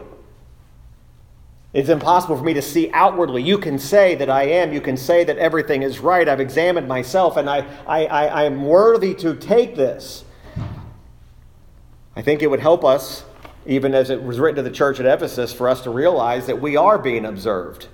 It's 1.76 1.90
impossible 1.90 2.38
for 2.38 2.42
me 2.42 2.54
to 2.54 2.62
see 2.62 2.90
outwardly. 2.92 3.42
You 3.42 3.58
can 3.58 3.78
say 3.78 4.14
that 4.14 4.30
I 4.30 4.44
am. 4.44 4.72
You 4.72 4.80
can 4.80 4.96
say 4.96 5.24
that 5.24 5.36
everything 5.36 5.82
is 5.82 5.98
right. 5.98 6.26
I've 6.26 6.40
examined 6.40 6.88
myself 6.88 7.36
and 7.36 7.50
I, 7.50 7.66
I, 7.86 8.06
I, 8.06 8.24
I 8.26 8.44
am 8.44 8.64
worthy 8.64 9.14
to 9.16 9.34
take 9.34 9.76
this. 9.76 10.24
I 12.16 12.22
think 12.22 12.40
it 12.40 12.46
would 12.46 12.60
help 12.60 12.82
us, 12.82 13.24
even 13.66 13.94
as 13.94 14.08
it 14.08 14.22
was 14.22 14.38
written 14.38 14.56
to 14.56 14.62
the 14.62 14.74
church 14.74 15.00
at 15.00 15.04
Ephesus, 15.04 15.52
for 15.52 15.68
us 15.68 15.82
to 15.82 15.90
realize 15.90 16.46
that 16.46 16.62
we 16.62 16.78
are 16.78 16.98
being 16.98 17.26
observed. 17.26 17.88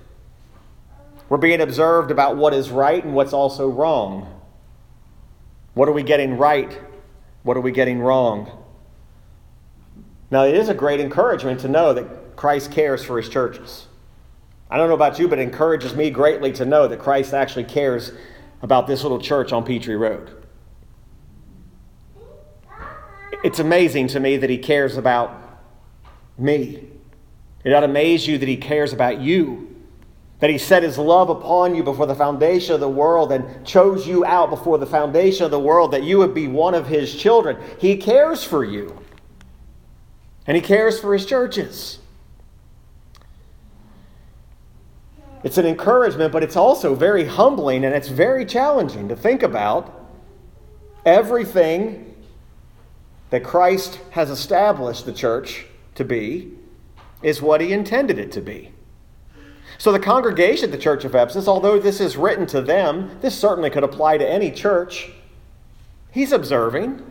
We're 1.27 1.37
being 1.37 1.59
observed 1.59 2.09
about 2.09 2.37
what 2.37 2.53
is 2.53 2.69
right 2.69 3.03
and 3.03 3.13
what's 3.13 3.33
also 3.33 3.67
wrong. 3.67 4.41
What 5.73 5.89
are 5.89 5.93
we 5.93 6.03
getting 6.03 6.37
right? 6.37 6.79
What 7.43 7.57
are 7.57 7.61
we 7.61 7.73
getting 7.73 7.99
wrong? 7.99 8.62
Now, 10.33 10.45
it 10.45 10.55
is 10.55 10.67
a 10.67 10.73
great 10.73 10.99
encouragement 10.99 11.59
to 11.59 11.67
know 11.67 11.93
that 11.93 12.35
Christ 12.35 12.71
cares 12.71 13.03
for 13.03 13.17
his 13.17 13.29
churches. 13.29 13.85
I 14.67 14.77
don't 14.77 14.87
know 14.87 14.95
about 14.95 15.19
you, 15.19 15.27
but 15.27 15.37
it 15.37 15.43
encourages 15.43 15.95
me 15.95 16.09
greatly 16.09 16.51
to 16.53 16.65
know 16.65 16.87
that 16.87 16.97
Christ 16.97 17.35
actually 17.35 17.65
cares 17.65 18.11
about 18.63 18.87
this 18.87 19.03
little 19.03 19.19
church 19.19 19.53
on 19.53 19.63
Petrie 19.63 19.95
Road. 19.95 20.43
It's 23.43 23.59
amazing 23.59 24.07
to 24.07 24.19
me 24.19 24.37
that 24.37 24.49
he 24.49 24.57
cares 24.57 24.97
about 24.97 25.39
me. 26.35 26.83
It 27.63 27.71
ought 27.71 27.81
to 27.81 27.85
amaze 27.85 28.27
you 28.27 28.39
that 28.39 28.49
he 28.49 28.57
cares 28.57 28.91
about 28.91 29.21
you. 29.21 29.69
That 30.39 30.49
he 30.49 30.57
set 30.57 30.81
his 30.81 30.97
love 30.97 31.29
upon 31.29 31.75
you 31.75 31.83
before 31.83 32.07
the 32.07 32.15
foundation 32.15 32.73
of 32.73 32.79
the 32.79 32.89
world 32.89 33.31
and 33.31 33.63
chose 33.67 34.07
you 34.07 34.25
out 34.25 34.49
before 34.49 34.79
the 34.79 34.87
foundation 34.87 35.45
of 35.45 35.51
the 35.51 35.59
world 35.59 35.91
that 35.91 36.01
you 36.01 36.17
would 36.17 36.33
be 36.33 36.47
one 36.47 36.73
of 36.73 36.87
his 36.87 37.15
children. 37.15 37.55
He 37.77 37.97
cares 37.97 38.43
for 38.43 38.63
you. 38.63 39.02
And 40.45 40.55
he 40.55 40.61
cares 40.61 40.99
for 40.99 41.13
his 41.13 41.25
churches. 41.25 41.99
It's 45.43 45.57
an 45.57 45.65
encouragement, 45.65 46.31
but 46.31 46.43
it's 46.43 46.55
also 46.55 46.95
very 46.95 47.25
humbling 47.25 47.83
and 47.83 47.93
it's 47.93 48.07
very 48.07 48.45
challenging 48.45 49.09
to 49.09 49.15
think 49.15 49.43
about 49.43 50.07
everything 51.05 52.15
that 53.29 53.43
Christ 53.43 53.99
has 54.11 54.29
established 54.29 55.05
the 55.05 55.13
church 55.13 55.65
to 55.95 56.05
be 56.05 56.53
is 57.21 57.41
what 57.41 57.61
he 57.61 57.73
intended 57.73 58.19
it 58.19 58.31
to 58.33 58.41
be. 58.41 58.71
So, 59.77 59.91
the 59.91 59.99
congregation 59.99 60.65
at 60.65 60.71
the 60.71 60.77
church 60.77 61.03
of 61.03 61.15
Ephesus, 61.15 61.47
although 61.47 61.79
this 61.79 61.99
is 61.99 62.15
written 62.15 62.45
to 62.47 62.61
them, 62.61 63.17
this 63.21 63.37
certainly 63.37 63.69
could 63.69 63.83
apply 63.83 64.17
to 64.17 64.29
any 64.29 64.51
church. 64.51 65.09
He's 66.11 66.31
observing, 66.31 67.01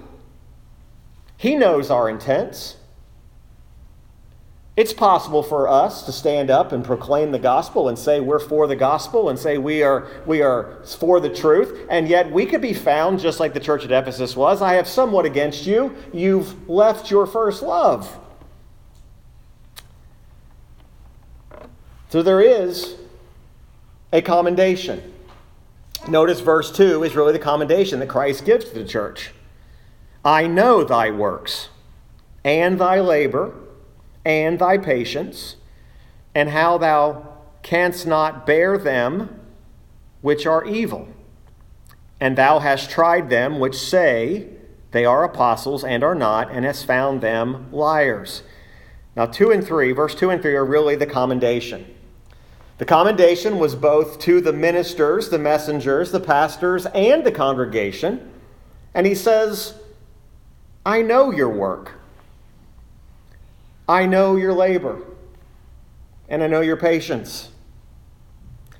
he 1.36 1.56
knows 1.56 1.90
our 1.90 2.08
intents. 2.08 2.76
It's 4.74 4.94
possible 4.94 5.42
for 5.42 5.68
us 5.68 6.02
to 6.04 6.12
stand 6.12 6.48
up 6.48 6.72
and 6.72 6.82
proclaim 6.82 7.30
the 7.30 7.38
gospel 7.38 7.90
and 7.90 7.98
say 7.98 8.20
we're 8.20 8.38
for 8.38 8.66
the 8.66 8.76
gospel 8.76 9.28
and 9.28 9.38
say 9.38 9.58
we 9.58 9.82
are, 9.82 10.08
we 10.24 10.40
are 10.40 10.78
for 10.85 11.20
the 11.20 11.28
truth, 11.28 11.87
and 11.90 12.08
yet 12.08 12.32
we 12.32 12.46
could 12.46 12.62
be 12.62 12.72
found 12.72 13.20
just 13.20 13.38
like 13.38 13.52
the 13.52 13.61
church 13.61 13.85
at 13.85 13.92
Ephesus 13.92 14.35
was. 14.35 14.62
I 14.62 14.74
have 14.74 14.88
somewhat 14.88 15.26
against 15.26 15.66
you. 15.66 15.94
You've 16.14 16.70
left 16.70 17.11
your 17.11 17.26
first 17.26 17.62
love. 17.62 18.18
So 22.08 22.22
there 22.22 22.40
is 22.40 22.96
a 24.11 24.22
commendation. 24.22 25.12
Notice 26.08 26.40
verse 26.40 26.72
2 26.72 27.04
is 27.04 27.14
really 27.14 27.32
the 27.35 27.38
commendation 27.38 28.00
that 28.00 28.08
Christ 28.08 28.46
gives 28.46 28.64
to 28.66 28.74
the 28.74 28.87
church. 28.87 29.32
I 30.24 30.46
know 30.46 30.82
thy 30.82 31.11
works, 31.11 31.68
and 32.42 32.78
thy 32.78 33.00
labor, 33.00 33.54
and 34.24 34.58
thy 34.58 34.78
patience, 34.78 35.56
and 36.35 36.50
how 36.50 36.78
thou 36.78 37.38
canst 37.62 38.06
not 38.06 38.46
bear 38.46 38.78
them 38.78 39.40
which 40.20 40.46
are 40.46 40.64
evil. 40.64 41.08
And 42.20 42.37
thou 42.37 42.61
hast 42.61 42.90
tried 42.90 43.30
them 43.30 43.58
which 43.58 43.74
say 43.74 44.48
they 44.92 45.04
are 45.04 45.24
apostles 45.24 45.82
and 45.85 46.04
are 46.04 46.14
not, 46.14 46.50
and 46.50 46.64
hast 46.64 46.87
found 46.87 47.20
them 47.20 47.70
liars. 47.72 48.42
Now, 49.16 49.26
2 49.26 49.50
and 49.50 49.64
3, 49.64 49.92
verse 49.92 50.14
2 50.14 50.30
and 50.30 50.40
3 50.40 50.54
are 50.54 50.64
really 50.64 50.96
the 50.96 51.06
commendation. 51.06 51.87
The 52.78 52.85
commendation 52.85 53.58
was 53.58 53.74
both 53.74 54.18
to 54.20 54.40
the 54.40 54.52
ministers, 54.52 55.28
the 55.28 55.38
messengers, 55.38 56.11
the 56.11 56.20
pastors, 56.20 56.87
and 56.87 57.24
the 57.24 57.32
congregation. 57.32 58.30
And 58.94 59.06
he 59.06 59.14
says, 59.14 59.74
I 60.85 61.02
know 61.02 61.30
your 61.30 61.48
work. 61.48 61.92
I 63.88 64.06
know 64.06 64.36
your 64.36 64.52
labor. 64.52 65.02
And 66.28 66.42
I 66.42 66.46
know 66.46 66.60
your 66.60 66.76
patience. 66.76 67.50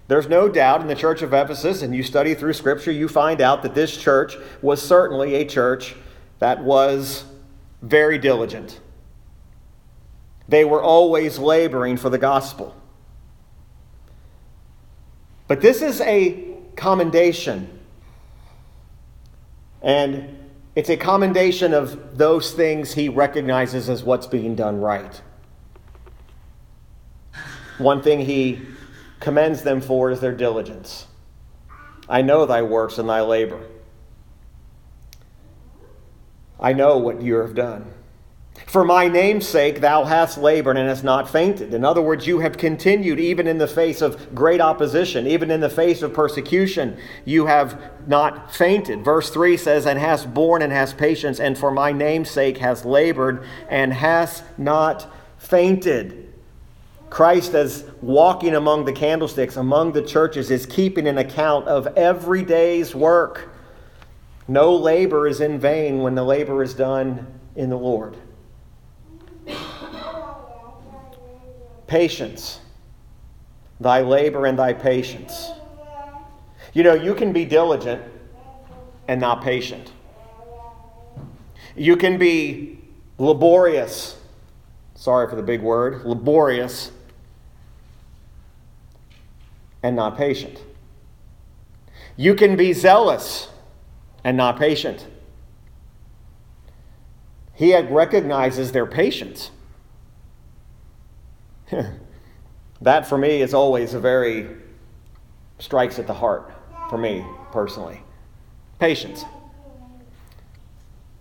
There's 0.09 0.29
no 0.29 0.49
doubt 0.49 0.81
in 0.81 0.89
the 0.89 0.95
church 0.95 1.23
of 1.23 1.33
Ephesus, 1.33 1.83
and 1.83 1.95
you 1.95 2.03
study 2.03 2.35
through 2.35 2.55
Scripture, 2.55 2.91
you 2.91 3.09
find 3.09 3.41
out 3.41 3.63
that 3.63 3.75
this 3.75 3.97
church 3.97 4.37
was 4.61 4.81
certainly 4.81 5.35
a 5.35 5.45
church 5.45 5.95
that 6.39 6.63
was 6.63 7.25
very 7.83 8.19
diligent. 8.19 8.81
They 10.49 10.65
were 10.65 10.83
always 10.83 11.39
laboring 11.39 11.97
for 11.97 12.11
the 12.11 12.19
gospel. 12.19 12.75
But 15.49 15.61
this 15.61 15.83
is 15.83 16.01
a 16.01 16.57
commendation. 16.77 17.79
And 19.83 20.42
it's 20.75 20.89
a 20.89 20.97
commendation 20.97 21.75
of 21.75 22.17
those 22.17 22.53
things 22.53 22.95
he 22.95 23.09
recognizes 23.09 23.89
as 23.89 24.03
what's 24.03 24.27
being 24.27 24.55
done 24.55 24.81
right. 24.81 25.21
One 27.79 28.03
thing 28.03 28.21
he 28.21 28.61
commends 29.21 29.63
them 29.63 29.81
for 29.81 30.11
is 30.11 30.21
their 30.21 30.35
diligence. 30.35 31.07
I 32.09 32.23
know 32.23 32.47
thy 32.47 32.63
works 32.63 32.99
and 32.99 33.09
thy 33.09 33.21
labor. 33.21 33.61
I 36.59 36.73
know 36.73 36.99
what 36.99 37.21
you 37.21 37.37
have 37.37 37.55
done. 37.55 37.93
For 38.73 38.85
my 38.85 39.07
name's 39.07 39.47
sake, 39.47 39.83
thou 39.83 40.05
hast 40.05 40.39
labored 40.39 40.79
and 40.79 40.89
hast 40.89 41.05
not 41.05 41.29
fainted. 41.29 41.75
In 41.75 41.85
other 41.85 42.01
words, 42.01 42.27
you 42.27 42.39
have 42.39 42.57
continued 42.57 43.21
even 43.21 43.47
in 43.47 43.59
the 43.59 43.67
face 43.67 44.01
of 44.01 44.35
great 44.35 44.63
opposition, 44.63 45.27
even 45.27 45.51
in 45.51 45.61
the 45.61 45.69
face 45.69 46.01
of 46.01 46.15
persecution, 46.15 46.97
you 47.27 47.45
have 47.45 47.79
not 48.07 48.55
fainted. 48.55 49.05
Verse 49.05 49.29
3 49.29 49.59
says, 49.59 49.85
And 49.85 49.99
hast 49.99 50.33
borne 50.33 50.63
and 50.63 50.73
hast 50.73 50.97
patience, 50.97 51.39
and 51.39 51.59
for 51.59 51.71
my 51.71 51.93
name's 51.93 52.31
sake 52.31 52.57
has 52.57 52.87
labored 52.87 53.45
and 53.69 53.93
hast 53.93 54.43
not 54.57 55.07
fainted. 55.37 56.33
Christ, 57.11 57.53
as 57.53 57.85
walking 58.01 58.55
among 58.55 58.87
the 58.87 58.93
candlesticks, 58.95 59.57
among 59.57 59.93
the 59.93 60.01
churches, 60.01 60.51
is 60.51 60.65
keeping 60.65 61.07
an 61.07 61.19
account 61.19 61.69
of 61.69 61.89
every 61.89 62.43
day's 62.43 62.95
work. 62.95 63.51
No 64.49 64.75
labor 64.75 65.27
is 65.27 65.43
in 65.43 65.59
vain 65.61 65.99
when 65.99 66.15
the 66.15 66.25
labor 66.25 66.63
is 66.63 66.73
done 66.73 67.39
in 67.55 67.69
the 67.69 67.77
Lord. 67.77 68.17
Patience. 71.93 72.59
Thy 73.79 74.01
labor 74.01 74.47
and 74.47 74.59
thy 74.59 74.73
patience. 74.73 75.51
You 76.73 76.85
know, 76.85 76.95
you 76.95 77.15
can 77.15 77.35
be 77.35 77.45
diligent 77.45 78.01
and 79.09 79.21
not 79.21 79.43
patient. 79.43 79.93
You 81.77 81.99
can 81.99 82.17
be 82.17 82.81
laborious. 83.19 84.19
Sorry 84.95 85.29
for 85.29 85.37
the 85.37 85.43
big 85.43 85.61
word. 85.61 86.07
Laborious 86.07 86.93
and 89.83 89.95
not 89.95 90.17
patient. 90.17 90.63
You 92.17 92.35
can 92.35 92.57
be 92.57 92.73
zealous 92.73 93.49
and 94.25 94.39
not 94.39 94.59
patient. 94.59 95.07
He 97.53 97.77
recognizes 97.77 98.73
their 98.73 98.87
patience. 98.87 99.51
that 102.81 103.07
for 103.07 103.19
me 103.19 103.43
is 103.43 103.55
always 103.55 103.95
a 103.95 104.01
very 104.01 104.49
strikes 105.59 105.99
at 105.99 106.07
the 106.07 106.15
heart 106.15 106.53
for 106.89 106.99
me 106.99 107.25
personally. 107.51 108.03
Patience. 108.79 109.25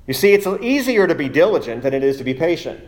You 0.07 0.13
see, 0.13 0.33
it's 0.33 0.47
easier 0.61 1.07
to 1.07 1.15
be 1.15 1.29
diligent 1.29 1.83
than 1.83 1.93
it 1.93 2.03
is 2.03 2.17
to 2.17 2.23
be 2.23 2.33
patient. 2.33 2.83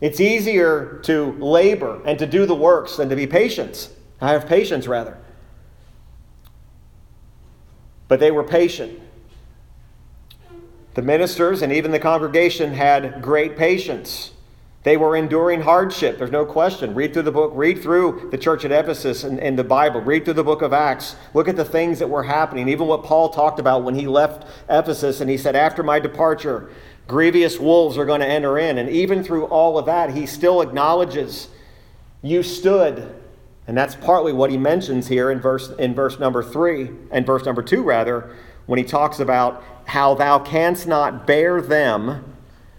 It's 0.00 0.20
easier 0.20 1.00
to 1.04 1.32
labor 1.32 2.00
and 2.04 2.18
to 2.18 2.26
do 2.26 2.46
the 2.46 2.54
works 2.54 2.96
than 2.96 3.08
to 3.08 3.16
be 3.16 3.26
patient. 3.26 3.90
I 4.20 4.32
have 4.32 4.46
patience, 4.46 4.86
rather. 4.86 5.18
But 8.08 8.20
they 8.20 8.30
were 8.30 8.44
patient. 8.44 9.00
The 10.94 11.02
ministers 11.02 11.62
and 11.62 11.72
even 11.72 11.90
the 11.90 11.98
congregation 11.98 12.74
had 12.74 13.22
great 13.22 13.56
patience. 13.56 14.32
They 14.82 14.96
were 14.96 15.14
enduring 15.14 15.60
hardship, 15.60 16.16
there's 16.16 16.30
no 16.30 16.46
question. 16.46 16.94
Read 16.94 17.12
through 17.12 17.24
the 17.24 17.32
book, 17.32 17.52
read 17.54 17.82
through 17.82 18.30
the 18.30 18.38
church 18.38 18.64
at 18.64 18.72
Ephesus 18.72 19.24
in, 19.24 19.38
in, 19.38 19.56
the 19.56 19.64
Bible, 19.64 20.00
read 20.00 20.24
through 20.24 20.34
the 20.34 20.44
book 20.44 20.62
of 20.62 20.72
Acts. 20.72 21.16
Look 21.34 21.48
at 21.48 21.56
the 21.56 21.66
things 21.66 21.98
that 21.98 22.08
were 22.08 22.22
happening, 22.22 22.66
even 22.66 22.86
what 22.86 23.04
Paul 23.04 23.28
talked 23.28 23.58
about 23.58 23.84
when 23.84 23.94
he 23.94 24.06
left 24.06 24.46
Ephesus 24.70 25.20
and 25.20 25.28
he 25.28 25.36
said, 25.36 25.54
After 25.54 25.82
my 25.82 26.00
departure, 26.00 26.70
grievous 27.06 27.58
wolves 27.58 27.98
are 27.98 28.06
going 28.06 28.20
to 28.20 28.26
enter 28.26 28.58
in. 28.58 28.78
And 28.78 28.88
even 28.88 29.22
through 29.22 29.44
all 29.46 29.76
of 29.76 29.84
that, 29.84 30.14
he 30.14 30.24
still 30.24 30.62
acknowledges, 30.62 31.48
You 32.22 32.42
stood. 32.42 33.16
And 33.66 33.76
that's 33.76 33.94
partly 33.94 34.32
what 34.32 34.50
he 34.50 34.56
mentions 34.56 35.08
here 35.08 35.30
in 35.30 35.40
verse, 35.40 35.68
in 35.78 35.94
verse 35.94 36.18
number 36.18 36.42
three, 36.42 36.90
and 37.10 37.26
verse 37.26 37.44
number 37.44 37.62
two, 37.62 37.82
rather, 37.82 38.34
when 38.64 38.78
he 38.78 38.84
talks 38.84 39.20
about 39.20 39.62
how 39.84 40.14
thou 40.14 40.38
canst 40.38 40.86
not 40.86 41.26
bear 41.26 41.60
them 41.60 42.24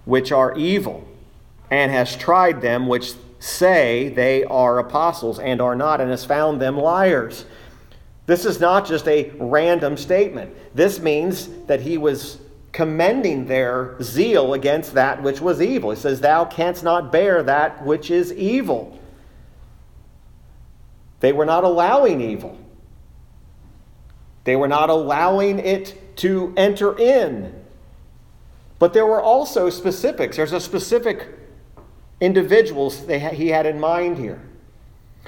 which 0.06 0.32
are 0.32 0.58
evil 0.58 1.08
and 1.72 1.90
has 1.90 2.16
tried 2.18 2.62
them 2.62 2.86
which 2.86 3.14
say 3.40 4.10
they 4.10 4.44
are 4.44 4.78
apostles 4.78 5.40
and 5.40 5.62
are 5.62 5.76
not, 5.76 6.00
and 6.02 6.12
has 6.12 6.26
found 6.26 6.62
them 6.62 6.78
liars. 6.78 7.46
This 8.28 8.46
is 8.46 8.60
not 8.60 8.86
just 8.86 9.08
a 9.08 9.32
random 9.40 9.98
statement. 9.98 10.54
This 10.76 11.00
means 11.00 11.48
that 11.66 11.82
he 11.82 11.98
was 11.98 12.40
commending 12.72 13.48
their 13.48 14.02
zeal 14.02 14.54
against 14.54 14.94
that 14.94 15.24
which 15.24 15.42
was 15.42 15.62
evil. 15.62 15.90
He 15.90 15.98
says, 15.98 16.22
Thou 16.22 16.46
canst 16.46 16.84
not 16.84 17.12
bear 17.12 17.42
that 17.44 17.84
which 17.84 18.12
is 18.12 18.32
evil. 18.34 19.00
They 21.22 21.34
were 21.34 21.46
not 21.46 21.64
allowing 21.64 22.22
evil, 22.22 22.60
they 24.44 24.56
were 24.56 24.68
not 24.68 24.90
allowing 24.90 25.60
it 25.60 26.18
to 26.18 26.54
enter 26.58 26.98
in. 26.98 27.56
But 28.78 28.94
there 28.94 29.06
were 29.06 29.22
also 29.22 29.70
specifics. 29.70 30.38
There's 30.38 30.54
a 30.54 30.60
specific 30.60 31.41
individuals 32.22 33.06
he 33.10 33.50
had 33.50 33.66
in 33.66 33.80
mind 33.80 34.18
here. 34.18 34.42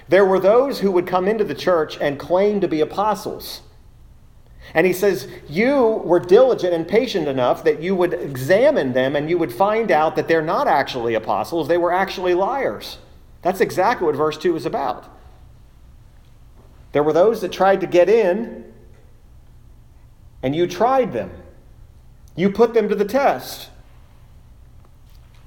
There 0.08 0.26
were 0.26 0.40
those 0.40 0.80
who 0.80 0.92
would 0.92 1.08
come 1.08 1.28
into 1.28 1.44
the 1.44 1.56
church 1.56 1.98
and 2.00 2.20
claim 2.20 2.62
to 2.62 2.68
be 2.68 2.80
apostles. 2.80 3.62
And 4.74 4.88
he 4.88 4.94
says, 4.94 5.28
You 5.50 6.02
were 6.06 6.20
diligent 6.20 6.74
and 6.74 6.88
patient 6.88 7.28
enough 7.28 7.64
that 7.64 7.82
you 7.82 7.96
would 7.96 8.14
examine 8.14 8.94
them 8.94 9.16
and 9.16 9.30
you 9.30 9.38
would 9.38 9.52
find 9.52 9.92
out 9.92 10.16
that 10.16 10.28
they're 10.28 10.42
not 10.42 10.68
actually 10.68 11.16
apostles, 11.16 11.68
they 11.68 11.78
were 11.78 11.92
actually 11.92 12.34
liars. 12.34 13.00
That's 13.42 13.60
exactly 13.60 14.06
what 14.06 14.16
verse 14.16 14.38
2 14.38 14.56
is 14.56 14.66
about. 14.66 15.10
There 16.94 17.04
were 17.04 17.12
those 17.12 17.42
that 17.42 17.52
tried 17.52 17.82
to 17.82 17.88
get 17.88 18.08
in, 18.08 18.72
and 20.44 20.56
you 20.56 20.68
tried 20.68 21.12
them. 21.12 21.32
You 22.36 22.52
put 22.52 22.74
them 22.74 22.88
to 22.88 22.96
the 22.96 23.06
test. 23.06 23.70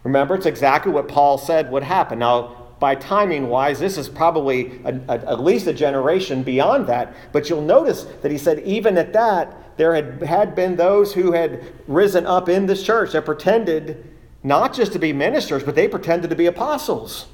Remember, 0.07 0.37
it's 0.37 0.47
exactly 0.47 0.92
what 0.92 1.09
Paul 1.09 1.37
said 1.37 1.69
would 1.73 1.83
happen. 1.83 2.21
Now, 2.21 2.69
by 2.79 2.95
timing 2.95 3.49
wise, 3.49 3.81
this 3.81 3.99
is 3.99 4.09
probably 4.09 4.81
a, 4.85 5.01
a, 5.09 5.14
at 5.33 5.40
least 5.40 5.66
a 5.66 5.73
generation 5.73 6.45
beyond 6.45 6.87
that. 6.87 7.12
But 7.33 7.51
you'll 7.51 7.61
notice 7.61 8.05
that 8.23 8.31
he 8.31 8.38
said, 8.38 8.61
even 8.61 8.97
at 8.99 9.12
that, 9.14 9.77
there 9.77 9.97
had, 9.97 10.23
had 10.23 10.55
been 10.55 10.77
those 10.77 11.14
who 11.14 11.33
had 11.33 11.61
risen 11.88 12.25
up 12.25 12.49
in 12.49 12.66
this 12.66 12.85
church 12.85 13.14
that 13.14 13.25
pretended 13.25 14.09
not 14.45 14.73
just 14.73 14.92
to 14.92 15.01
be 15.01 15.12
ministers, 15.12 15.64
but 15.64 15.75
they 15.75 15.88
pretended 15.88 16.31
to 16.31 16.37
be 16.37 16.47
apostles. 16.47 17.27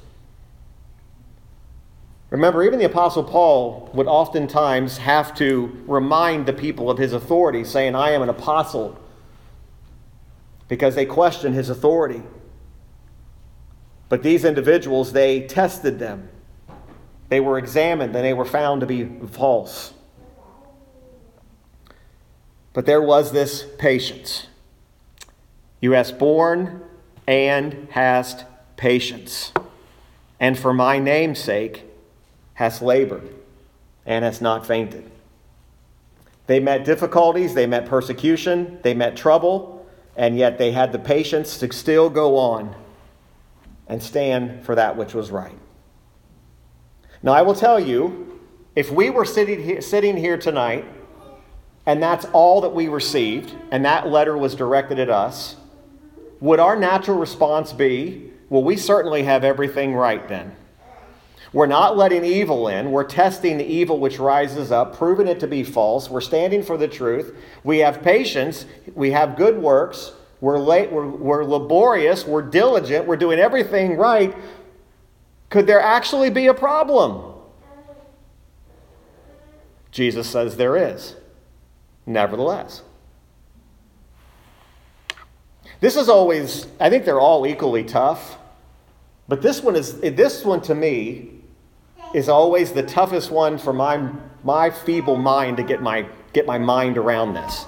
Remember, 2.31 2.63
even 2.63 2.79
the 2.79 2.85
Apostle 2.85 3.23
Paul 3.23 3.91
would 3.93 4.07
oftentimes 4.07 4.97
have 4.97 5.35
to 5.35 5.79
remind 5.85 6.47
the 6.47 6.53
people 6.53 6.89
of 6.89 6.97
his 6.97 7.13
authority, 7.13 7.63
saying, 7.63 7.93
I 7.93 8.13
am 8.13 8.23
an 8.23 8.29
apostle, 8.29 8.97
because 10.67 10.95
they 10.95 11.05
questioned 11.05 11.53
his 11.53 11.69
authority. 11.69 12.23
But 14.13 14.21
these 14.21 14.45
individuals, 14.45 15.11
they 15.11 15.41
tested 15.41 15.97
them. 15.97 16.29
They 17.29 17.39
were 17.39 17.57
examined 17.57 18.15
and 18.15 18.23
they 18.23 18.35
were 18.35 18.45
found 18.45 18.81
to 18.81 18.85
be 18.85 19.09
false. 19.31 19.91
But 22.73 22.85
there 22.85 23.01
was 23.01 23.31
this 23.31 23.65
patience. 23.79 24.45
You 25.81 25.93
hast 25.93 26.19
borne 26.19 26.83
and 27.25 27.87
hast 27.89 28.45
patience, 28.77 29.51
and 30.39 30.59
for 30.59 30.75
my 30.75 30.99
name's 30.99 31.39
sake 31.39 31.83
hast 32.53 32.83
labored 32.83 33.33
and 34.05 34.23
hast 34.23 34.43
not 34.43 34.67
fainted. 34.67 35.09
They 36.45 36.59
met 36.59 36.85
difficulties, 36.85 37.55
they 37.55 37.65
met 37.65 37.87
persecution, 37.87 38.77
they 38.83 38.93
met 38.93 39.17
trouble, 39.17 39.87
and 40.15 40.37
yet 40.37 40.59
they 40.59 40.71
had 40.71 40.91
the 40.91 40.99
patience 40.99 41.57
to 41.57 41.73
still 41.73 42.11
go 42.11 42.37
on 42.37 42.75
and 43.87 44.01
stand 44.01 44.65
for 44.65 44.75
that 44.75 44.95
which 44.95 45.13
was 45.13 45.31
right. 45.31 45.57
Now, 47.21 47.33
I 47.33 47.41
will 47.41 47.55
tell 47.55 47.79
you, 47.79 48.39
if 48.75 48.91
we 48.91 49.09
were 49.09 49.25
sitting 49.25 49.61
here, 49.63 49.81
sitting 49.81 50.17
here 50.17 50.37
tonight 50.37 50.85
and 51.85 52.01
that's 52.01 52.25
all 52.33 52.61
that 52.61 52.69
we 52.69 52.87
received, 52.87 53.53
and 53.71 53.83
that 53.83 54.07
letter 54.07 54.37
was 54.37 54.55
directed 54.55 54.99
at 54.99 55.09
us, 55.09 55.57
would 56.39 56.59
our 56.59 56.77
natural 56.77 57.17
response 57.17 57.73
be, 57.73 58.31
well, 58.49 58.63
we 58.63 58.77
certainly 58.77 59.23
have 59.23 59.43
everything 59.43 59.93
right 59.93 60.25
then? 60.27 60.55
We're 61.51 61.67
not 61.67 61.97
letting 61.97 62.25
evil 62.25 62.67
in. 62.67 62.91
We're 62.91 63.03
testing 63.03 63.57
the 63.57 63.65
evil 63.65 63.99
which 63.99 64.17
rises 64.17 64.71
up, 64.71 64.97
proving 64.97 65.27
it 65.27 65.39
to 65.41 65.47
be 65.47 65.63
false. 65.63 66.09
We're 66.09 66.21
standing 66.21 66.63
for 66.63 66.77
the 66.77 66.87
truth. 66.87 67.35
We 67.63 67.79
have 67.79 68.01
patience. 68.01 68.65
We 68.95 69.11
have 69.11 69.35
good 69.35 69.61
works. 69.61 70.13
We're, 70.43 70.59
late, 70.59 70.91
we're, 70.91 71.07
we're 71.07 71.45
laborious. 71.45 72.27
We're 72.27 72.41
diligent. 72.41 73.07
We're 73.07 73.15
doing 73.15 73.39
everything 73.39 73.95
right. 73.95 74.35
Could 75.49 75.65
there 75.67 75.79
actually 75.79 76.29
be 76.29 76.47
a 76.47 76.53
problem? 76.53 77.35
Jesus 79.89 80.29
says 80.29 80.57
there 80.57 80.75
is 80.75 81.15
nevertheless. 82.05 82.81
This 85.79 85.95
is 85.95 86.09
always, 86.09 86.67
I 86.77 86.89
think 86.89 87.05
they're 87.05 87.21
all 87.21 87.47
equally 87.47 87.85
tough, 87.85 88.37
but 89.29 89.41
this 89.41 89.63
one 89.63 89.77
is, 89.77 90.01
this 90.01 90.43
one 90.43 90.59
to 90.63 90.75
me 90.75 91.39
is 92.13 92.27
always 92.27 92.73
the 92.73 92.83
toughest 92.83 93.31
one 93.31 93.57
for 93.57 93.71
my, 93.71 94.11
my 94.43 94.69
feeble 94.69 95.15
mind 95.15 95.55
to 95.55 95.63
get 95.63 95.81
my, 95.81 96.05
get 96.33 96.45
my 96.45 96.57
mind 96.57 96.97
around 96.97 97.33
this. 97.33 97.65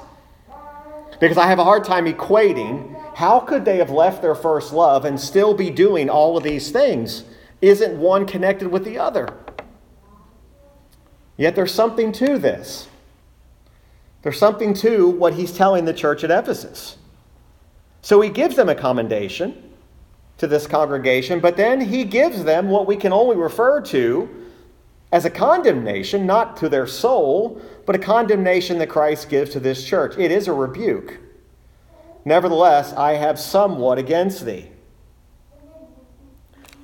Because 1.20 1.38
I 1.38 1.48
have 1.48 1.60
a 1.60 1.64
hard 1.64 1.84
time 1.84 2.06
equating 2.06 2.96
how 3.16 3.40
could 3.40 3.64
they 3.64 3.78
have 3.78 3.90
left 3.90 4.22
their 4.22 4.36
first 4.36 4.74
love 4.74 5.06
and 5.06 5.20
still 5.20 5.54
be 5.54 5.70
doing 5.70 6.10
all 6.10 6.36
of 6.36 6.44
these 6.44 6.70
things? 6.72 7.24
Isn't 7.62 7.98
one 7.98 8.26
connected 8.26 8.68
with 8.68 8.84
the 8.84 8.98
other? 8.98 9.30
Yet 11.38 11.56
there's 11.56 11.74
something 11.74 12.12
to 12.14 12.38
this. 12.38 12.90
There's 14.22 14.38
something 14.38 14.74
to 14.76 15.08
what 15.08 15.36
he's 15.36 15.54
telling 15.54 15.86
the 15.86 15.94
church 15.94 16.24
at 16.24 16.32
Ephesus. 16.32 16.98
So 18.02 18.20
he 18.20 18.30
gives 18.30 18.56
them 18.56 18.70
a 18.70 18.76
commendation 18.76 19.72
to 20.38 20.48
this 20.48 20.68
congregation, 20.68 21.40
but 21.40 21.56
then 21.56 21.80
he 21.80 22.04
gives 22.04 22.44
them 22.44 22.70
what 22.70 22.86
we 22.86 22.98
can 22.98 23.14
only 23.14 23.38
refer 23.38 23.82
to 23.82 24.45
as 25.12 25.26
a 25.26 25.30
condemnation, 25.30 26.26
not 26.26 26.58
to 26.58 26.70
their 26.70 26.88
soul, 26.88 27.62
but 27.86 27.96
a 27.96 28.00
condemnation 28.00 28.80
that 28.80 28.90
Christ 28.90 29.30
gives 29.30 29.52
to 29.52 29.60
this 29.60 29.86
church. 29.86 30.18
It 30.18 30.32
is 30.32 30.48
a 30.48 30.54
rebuke. 30.54 31.20
Nevertheless, 32.26 32.92
I 32.94 33.14
have 33.14 33.40
somewhat 33.40 33.98
against 33.98 34.46
thee. 34.46 34.70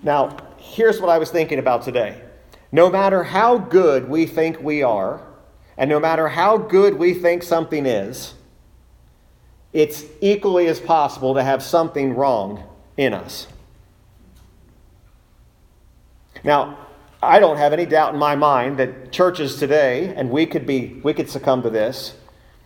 Now, 0.04 0.38
here's 0.58 1.02
what 1.02 1.10
I 1.10 1.18
was 1.18 1.32
thinking 1.32 1.60
about 1.60 1.84
today. 1.84 2.22
No 2.72 2.90
matter 2.90 3.24
how 3.24 3.58
good 3.58 4.08
we 4.08 4.26
think 4.26 4.62
we 4.62 4.84
are, 4.84 5.22
and 5.78 5.90
no 5.90 6.00
matter 6.00 6.28
how 6.28 6.58
good 6.58 6.98
we 6.98 7.14
think 7.14 7.44
something 7.44 7.86
is, 7.86 8.34
it's 9.74 10.04
equally 10.22 10.68
as 10.68 10.80
possible 10.80 11.34
to 11.34 11.44
have 11.44 11.64
something 11.64 12.14
wrong 12.16 12.64
in 12.98 13.14
us. 13.14 13.48
Now, 16.44 16.78
I 17.24 17.40
don't 17.40 17.58
have 17.58 17.72
any 17.72 17.86
doubt 17.86 18.14
in 18.14 18.20
my 18.20 18.36
mind 18.36 18.78
that 18.78 19.12
churches 19.12 19.58
today, 19.58 20.14
and 20.16 20.32
we 20.32 20.48
could 20.48 20.66
be 20.66 21.00
we 21.04 21.14
could 21.14 21.30
succumb 21.30 21.62
to 21.62 21.70
this, 21.70 22.16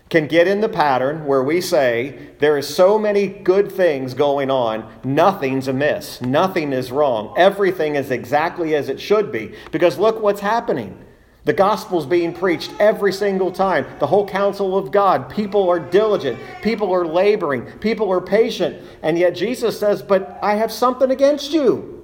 can 0.10 0.28
get 0.28 0.48
in 0.48 0.62
the 0.62 0.70
pattern 0.70 1.26
where 1.26 1.44
we 1.44 1.60
say 1.60 2.30
there 2.40 2.58
is 2.58 2.74
so 2.74 2.98
many 2.98 3.28
good 3.28 3.70
things 3.70 4.14
going 4.14 4.50
on, 4.50 4.90
nothing's 5.04 5.68
amiss, 5.68 6.22
nothing 6.22 6.72
is 6.72 6.92
wrong, 6.92 7.34
everything 7.38 7.96
is 7.96 8.12
exactly 8.12 8.76
as 8.76 8.88
it 8.88 9.02
should 9.02 9.30
be. 9.30 9.54
Because 9.72 9.98
look 9.98 10.22
what's 10.22 10.42
happening. 10.42 11.02
The 11.44 11.54
gospel's 11.54 12.06
being 12.08 12.34
preached 12.34 12.72
every 12.80 13.14
single 13.14 13.52
time. 13.52 13.86
The 14.00 14.08
whole 14.08 14.28
counsel 14.28 14.76
of 14.76 14.92
God. 14.92 15.30
People 15.30 15.70
are 15.70 15.80
diligent. 15.80 16.40
People 16.64 16.92
are 16.92 17.06
laboring. 17.06 17.66
People 17.80 18.12
are 18.12 18.20
patient. 18.20 18.82
And 19.04 19.16
yet 19.16 19.36
Jesus 19.36 19.80
says, 19.80 20.02
But 20.02 20.40
I 20.42 20.56
have 20.56 20.72
something 20.72 21.12
against 21.12 21.52
you. 21.54 21.95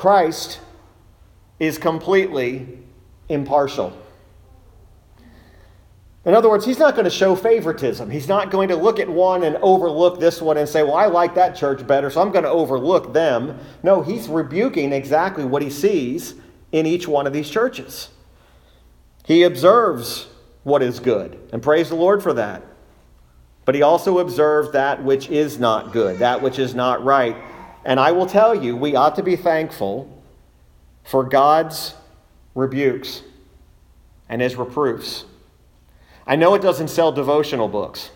Christ 0.00 0.60
is 1.58 1.76
completely 1.76 2.78
impartial. 3.28 3.92
In 6.24 6.32
other 6.32 6.48
words, 6.48 6.64
he's 6.64 6.78
not 6.78 6.94
going 6.94 7.04
to 7.04 7.10
show 7.10 7.36
favoritism. 7.36 8.08
He's 8.08 8.26
not 8.26 8.50
going 8.50 8.68
to 8.68 8.76
look 8.76 8.98
at 8.98 9.10
one 9.10 9.42
and 9.42 9.56
overlook 9.56 10.18
this 10.18 10.40
one 10.40 10.56
and 10.56 10.66
say, 10.66 10.82
Well, 10.82 10.94
I 10.94 11.04
like 11.08 11.34
that 11.34 11.54
church 11.54 11.86
better, 11.86 12.08
so 12.08 12.22
I'm 12.22 12.32
going 12.32 12.44
to 12.44 12.50
overlook 12.50 13.12
them. 13.12 13.58
No, 13.82 14.00
he's 14.00 14.26
rebuking 14.26 14.94
exactly 14.94 15.44
what 15.44 15.60
he 15.60 15.68
sees 15.68 16.34
in 16.72 16.86
each 16.86 17.06
one 17.06 17.26
of 17.26 17.34
these 17.34 17.50
churches. 17.50 18.08
He 19.26 19.42
observes 19.42 20.28
what 20.62 20.82
is 20.82 20.98
good, 20.98 21.38
and 21.52 21.62
praise 21.62 21.90
the 21.90 21.94
Lord 21.94 22.22
for 22.22 22.32
that. 22.32 22.62
But 23.66 23.74
he 23.74 23.82
also 23.82 24.18
observes 24.18 24.72
that 24.72 25.04
which 25.04 25.28
is 25.28 25.58
not 25.58 25.92
good, 25.92 26.20
that 26.20 26.40
which 26.40 26.58
is 26.58 26.74
not 26.74 27.04
right. 27.04 27.36
And 27.84 27.98
I 27.98 28.12
will 28.12 28.26
tell 28.26 28.54
you, 28.54 28.76
we 28.76 28.94
ought 28.94 29.16
to 29.16 29.22
be 29.22 29.36
thankful 29.36 30.22
for 31.04 31.24
God's 31.24 31.94
rebukes 32.54 33.22
and 34.28 34.42
his 34.42 34.56
reproofs. 34.56 35.24
I 36.26 36.36
know 36.36 36.54
it 36.54 36.62
doesn't 36.62 36.88
sell 36.88 37.10
devotional 37.10 37.68
books 37.68 38.10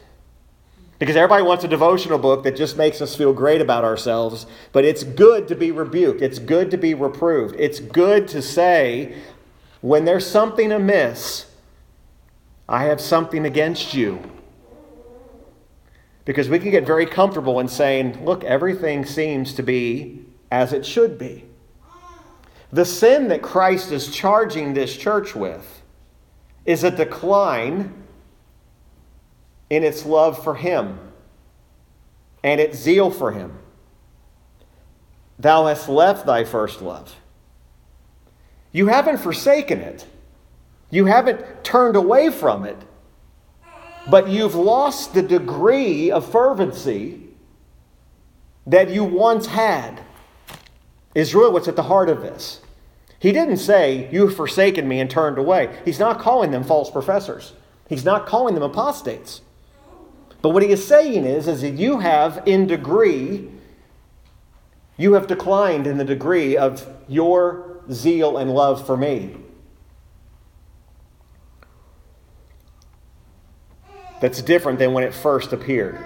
because 0.98 1.16
everybody 1.16 1.42
wants 1.42 1.64
a 1.64 1.68
devotional 1.68 2.18
book 2.18 2.44
that 2.44 2.56
just 2.56 2.76
makes 2.76 3.00
us 3.00 3.16
feel 3.16 3.32
great 3.32 3.60
about 3.60 3.84
ourselves, 3.84 4.46
but 4.72 4.84
it's 4.84 5.02
good 5.02 5.48
to 5.48 5.56
be 5.56 5.72
rebuked. 5.72 6.22
It's 6.22 6.38
good 6.38 6.70
to 6.70 6.76
be 6.76 6.94
reproved. 6.94 7.56
It's 7.58 7.80
good 7.80 8.28
to 8.28 8.40
say, 8.40 9.16
when 9.80 10.04
there's 10.04 10.26
something 10.26 10.70
amiss, 10.70 11.46
I 12.68 12.84
have 12.84 13.00
something 13.00 13.44
against 13.44 13.94
you. 13.94 14.22
Because 16.24 16.48
we 16.48 16.58
can 16.58 16.70
get 16.70 16.86
very 16.86 17.06
comfortable 17.06 17.60
in 17.60 17.68
saying, 17.68 18.24
look, 18.24 18.44
everything 18.44 19.04
seems 19.04 19.54
to 19.54 19.62
be 19.62 20.24
as 20.50 20.72
it 20.72 20.86
should 20.86 21.18
be. 21.18 21.44
The 22.72 22.84
sin 22.84 23.28
that 23.28 23.42
Christ 23.42 23.92
is 23.92 24.10
charging 24.10 24.74
this 24.74 24.96
church 24.96 25.34
with 25.34 25.82
is 26.64 26.82
a 26.82 26.90
decline 26.90 27.92
in 29.70 29.84
its 29.84 30.04
love 30.06 30.42
for 30.42 30.54
Him 30.54 30.98
and 32.42 32.60
its 32.60 32.78
zeal 32.78 33.10
for 33.10 33.32
Him. 33.32 33.58
Thou 35.38 35.66
hast 35.66 35.88
left 35.88 36.26
thy 36.26 36.44
first 36.44 36.80
love. 36.80 37.14
You 38.72 38.88
haven't 38.88 39.18
forsaken 39.18 39.80
it, 39.80 40.06
you 40.90 41.06
haven't 41.06 41.64
turned 41.64 41.96
away 41.96 42.30
from 42.30 42.64
it, 42.64 42.76
but 44.08 44.28
you've 44.28 44.54
lost 44.54 45.14
the 45.14 45.22
degree 45.22 46.10
of 46.10 46.30
fervency 46.30 47.20
that 48.66 48.90
you 48.90 49.04
once 49.04 49.46
had, 49.46 50.00
is 51.14 51.34
really 51.34 51.52
what's 51.52 51.68
at 51.68 51.76
the 51.76 51.84
heart 51.84 52.08
of 52.08 52.22
this. 52.22 52.60
He 53.18 53.32
didn't 53.32 53.58
say, 53.58 54.08
You've 54.12 54.36
forsaken 54.36 54.86
me 54.88 55.00
and 55.00 55.10
turned 55.10 55.38
away. 55.38 55.78
He's 55.84 55.98
not 55.98 56.18
calling 56.18 56.50
them 56.50 56.64
false 56.64 56.90
professors, 56.90 57.52
he's 57.88 58.04
not 58.04 58.26
calling 58.26 58.54
them 58.54 58.62
apostates. 58.62 59.40
But 60.42 60.50
what 60.50 60.62
he 60.62 60.68
is 60.68 60.86
saying 60.86 61.24
is, 61.24 61.48
is 61.48 61.62
that 61.62 61.70
you 61.70 62.00
have 62.00 62.42
in 62.44 62.66
degree, 62.66 63.50
you 64.98 65.14
have 65.14 65.26
declined 65.26 65.86
in 65.86 65.96
the 65.96 66.04
degree 66.04 66.54
of 66.54 66.86
your 67.08 67.80
zeal 67.90 68.36
and 68.36 68.50
love 68.50 68.86
for 68.86 68.94
me. 68.94 69.36
That's 74.24 74.40
different 74.40 74.78
than 74.78 74.94
when 74.94 75.04
it 75.04 75.12
first 75.12 75.52
appeared. 75.52 76.02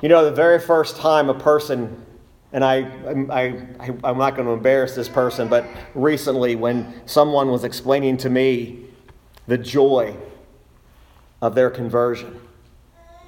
You 0.00 0.08
know, 0.08 0.24
the 0.24 0.30
very 0.30 0.58
first 0.58 0.96
time 0.96 1.28
a 1.28 1.34
person, 1.34 2.06
and 2.54 2.64
I, 2.64 2.84
I, 3.28 3.66
I, 3.78 3.92
I'm 4.02 4.16
not 4.16 4.34
going 4.34 4.46
to 4.46 4.52
embarrass 4.52 4.94
this 4.94 5.10
person, 5.10 5.48
but 5.48 5.66
recently 5.94 6.56
when 6.56 7.02
someone 7.04 7.50
was 7.50 7.64
explaining 7.64 8.16
to 8.16 8.30
me 8.30 8.86
the 9.46 9.58
joy 9.58 10.16
of 11.42 11.54
their 11.54 11.68
conversion. 11.68 12.40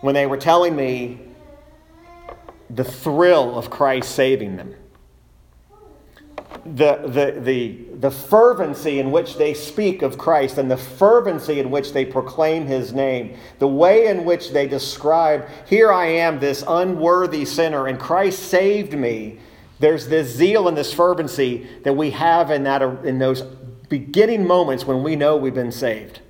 When 0.00 0.14
they 0.14 0.24
were 0.24 0.38
telling 0.38 0.74
me 0.74 1.20
the 2.70 2.84
thrill 2.84 3.58
of 3.58 3.68
Christ 3.68 4.14
saving 4.14 4.56
them. 4.56 4.74
The, 6.74 7.00
the, 7.06 7.40
the, 7.40 7.78
the 7.98 8.10
fervency 8.10 8.98
in 8.98 9.10
which 9.10 9.36
they 9.36 9.54
speak 9.54 10.02
of 10.02 10.18
Christ 10.18 10.58
and 10.58 10.70
the 10.70 10.76
fervency 10.76 11.60
in 11.60 11.70
which 11.70 11.92
they 11.92 12.04
proclaim 12.04 12.66
his 12.66 12.92
name, 12.92 13.36
the 13.58 13.68
way 13.68 14.08
in 14.08 14.24
which 14.24 14.50
they 14.50 14.68
describe, 14.68 15.48
Here 15.66 15.92
I 15.92 16.06
am, 16.06 16.40
this 16.40 16.62
unworthy 16.66 17.44
sinner, 17.44 17.86
and 17.86 17.98
Christ 17.98 18.40
saved 18.40 18.92
me. 18.92 19.38
There's 19.78 20.08
this 20.08 20.28
zeal 20.28 20.68
and 20.68 20.76
this 20.76 20.92
fervency 20.92 21.66
that 21.84 21.94
we 21.94 22.10
have 22.10 22.50
in, 22.50 22.64
that, 22.64 22.82
in 23.04 23.18
those 23.18 23.42
beginning 23.88 24.46
moments 24.46 24.84
when 24.84 25.02
we 25.02 25.16
know 25.16 25.36
we've 25.36 25.54
been 25.54 25.72
saved. 25.72 26.20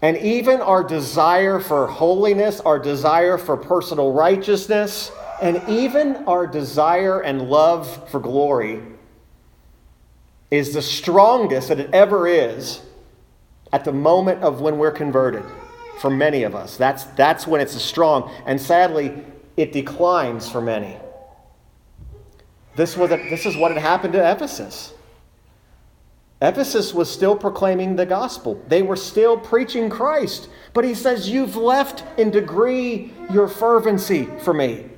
And 0.00 0.16
even 0.16 0.60
our 0.60 0.82
desire 0.82 1.60
for 1.60 1.86
holiness, 1.86 2.58
our 2.60 2.80
desire 2.80 3.38
for 3.38 3.56
personal 3.56 4.12
righteousness, 4.12 5.12
and 5.42 5.68
even 5.68 6.16
our 6.28 6.46
desire 6.46 7.20
and 7.20 7.50
love 7.50 8.08
for 8.08 8.20
glory 8.20 8.80
is 10.52 10.72
the 10.72 10.80
strongest 10.80 11.68
that 11.68 11.80
it 11.80 11.90
ever 11.92 12.28
is 12.28 12.80
at 13.72 13.84
the 13.84 13.92
moment 13.92 14.40
of 14.44 14.60
when 14.60 14.78
we're 14.78 14.92
converted 14.92 15.42
for 15.98 16.10
many 16.10 16.44
of 16.44 16.54
us. 16.54 16.76
That's, 16.76 17.04
that's 17.04 17.44
when 17.44 17.60
it's 17.60 17.74
strong. 17.82 18.30
And 18.46 18.60
sadly, 18.60 19.24
it 19.56 19.72
declines 19.72 20.48
for 20.48 20.60
many. 20.60 20.96
This, 22.76 22.96
was 22.96 23.10
a, 23.10 23.16
this 23.28 23.44
is 23.44 23.56
what 23.56 23.72
had 23.72 23.80
happened 23.80 24.12
to 24.12 24.30
Ephesus. 24.30 24.94
Ephesus 26.40 26.94
was 26.94 27.10
still 27.10 27.36
proclaiming 27.36 27.96
the 27.96 28.06
gospel. 28.06 28.62
They 28.68 28.82
were 28.82 28.96
still 28.96 29.36
preaching 29.36 29.90
Christ. 29.90 30.48
But 30.72 30.84
he 30.84 30.94
says, 30.94 31.28
You've 31.28 31.56
left 31.56 32.04
in 32.18 32.30
degree 32.30 33.12
your 33.32 33.48
fervency 33.48 34.28
for 34.44 34.54
me. 34.54 34.91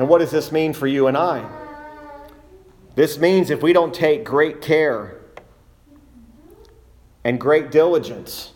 And 0.00 0.08
what 0.08 0.20
does 0.20 0.30
this 0.30 0.50
mean 0.50 0.72
for 0.72 0.86
you 0.86 1.08
and 1.08 1.16
I? 1.16 1.46
This 2.94 3.18
means 3.18 3.50
if 3.50 3.62
we 3.62 3.74
don't 3.74 3.92
take 3.92 4.24
great 4.24 4.62
care 4.62 5.20
and 7.22 7.38
great 7.38 7.70
diligence 7.70 8.54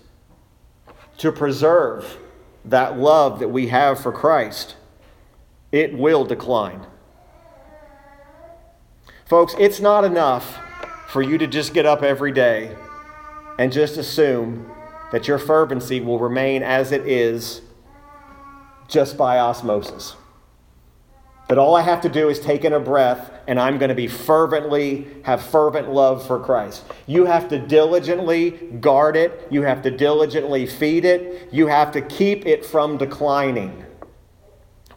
to 1.19 1.31
preserve 1.31 2.17
that 2.65 2.99
love 2.99 3.41
that 3.41 3.49
we 3.49 3.69
have 3.69 4.01
for 4.01 4.11
Christ, 4.11 4.77
it 5.71 5.93
will 5.93 6.25
decline. 6.25 6.87
Folks, 9.27 9.55
it's 9.59 9.81
not 9.81 10.03
enough 10.03 10.59
for 11.09 11.21
you 11.21 11.37
to 11.37 11.47
just 11.47 11.75
get 11.75 11.85
up 11.85 12.03
every 12.03 12.33
day 12.33 12.75
and 13.59 13.71
just 13.71 13.99
assume 13.99 14.71
that 15.13 15.29
your 15.29 15.39
fervency 15.39 16.01
will 16.01 16.19
remain 16.19 16.63
as 16.63 16.91
it 16.91 17.07
is 17.07 17.61
just 18.89 19.19
by 19.19 19.39
osmosis. 19.39 20.17
That 21.49 21.59
all 21.59 21.75
I 21.75 21.83
have 21.83 22.01
to 22.03 22.09
do 22.09 22.31
is 22.31 22.41
take 22.41 22.65
in 22.65 22.73
a 22.73 22.81
breath 22.81 23.31
and 23.47 23.61
I'm 23.61 23.77
going 23.79 23.91
to 23.91 23.95
be 23.95 24.09
fervently, 24.09 25.07
have 25.25 25.43
fervent 25.43 25.93
love 25.93 26.27
for 26.27 26.41
Christ. 26.41 26.85
You 27.07 27.27
have 27.27 27.49
to 27.51 27.59
diligently 27.59 28.53
guard 28.81 29.17
it. 29.17 29.47
You 29.51 29.63
have 29.63 29.83
to 29.83 29.91
diligently 29.91 30.67
feed 30.67 31.05
it. 31.05 31.53
You 31.53 31.67
have 31.67 31.93
to 31.93 32.01
keep 32.01 32.47
it 32.47 32.65
from 32.65 32.97
declining 32.97 33.85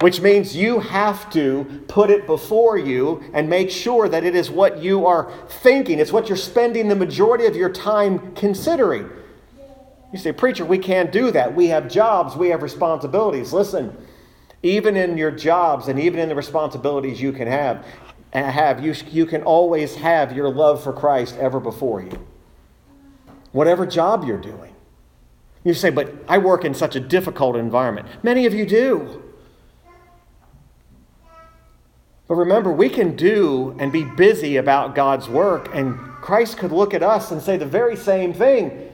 which 0.01 0.21
means 0.21 0.55
you 0.55 0.79
have 0.79 1.29
to 1.31 1.83
put 1.87 2.09
it 2.09 2.27
before 2.27 2.77
you 2.77 3.23
and 3.33 3.49
make 3.49 3.71
sure 3.71 4.07
that 4.07 4.23
it 4.23 4.35
is 4.35 4.49
what 4.49 4.77
you 4.77 5.05
are 5.05 5.31
thinking. 5.49 5.99
It's 5.99 6.11
what 6.11 6.29
you're 6.29 6.37
spending 6.37 6.87
the 6.87 6.95
majority 6.95 7.45
of 7.47 7.55
your 7.55 7.69
time 7.69 8.33
considering. 8.35 9.09
You 10.13 10.19
say, 10.19 10.31
Preacher, 10.31 10.65
we 10.65 10.77
can't 10.77 11.11
do 11.11 11.31
that. 11.31 11.55
We 11.55 11.67
have 11.67 11.89
jobs, 11.89 12.35
we 12.35 12.49
have 12.49 12.61
responsibilities. 12.61 13.51
Listen, 13.53 13.97
even 14.63 14.95
in 14.95 15.17
your 15.17 15.31
jobs 15.31 15.87
and 15.87 15.99
even 15.99 16.19
in 16.19 16.29
the 16.29 16.35
responsibilities 16.35 17.21
you 17.21 17.31
can 17.31 17.47
have, 17.47 17.85
uh, 18.33 18.43
have 18.43 18.83
you, 18.83 18.93
you 19.09 19.25
can 19.25 19.43
always 19.43 19.95
have 19.95 20.35
your 20.35 20.49
love 20.49 20.83
for 20.83 20.93
Christ 20.93 21.35
ever 21.37 21.59
before 21.59 22.01
you. 22.01 22.27
Whatever 23.51 23.85
job 23.85 24.25
you're 24.25 24.41
doing. 24.41 24.73
You 25.63 25.73
say, 25.73 25.89
But 25.89 26.13
I 26.27 26.37
work 26.37 26.65
in 26.65 26.73
such 26.73 26.95
a 26.95 26.99
difficult 26.99 27.55
environment. 27.55 28.07
Many 28.23 28.45
of 28.45 28.53
you 28.53 28.65
do. 28.65 29.23
But 32.27 32.35
remember, 32.35 32.71
we 32.71 32.89
can 32.89 33.15
do 33.15 33.75
and 33.79 33.91
be 33.91 34.03
busy 34.03 34.57
about 34.57 34.95
God's 34.95 35.29
work, 35.29 35.73
and 35.73 35.97
Christ 36.21 36.57
could 36.57 36.73
look 36.73 36.93
at 36.93 37.01
us 37.01 37.31
and 37.31 37.41
say 37.41 37.55
the 37.55 37.65
very 37.65 37.95
same 37.95 38.33
thing. 38.33 38.91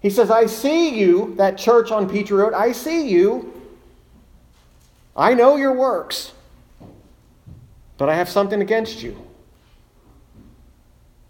He 0.00 0.10
says, 0.10 0.32
I 0.32 0.46
see 0.46 0.98
you, 0.98 1.34
that 1.36 1.56
church 1.56 1.92
on 1.92 2.08
Petrie 2.08 2.36
Road, 2.36 2.54
I 2.54 2.72
see 2.72 3.08
you. 3.08 3.51
I 5.16 5.34
know 5.34 5.56
your 5.56 5.72
works, 5.72 6.32
but 7.98 8.08
I 8.08 8.14
have 8.14 8.28
something 8.28 8.60
against 8.60 9.02
you. 9.02 9.16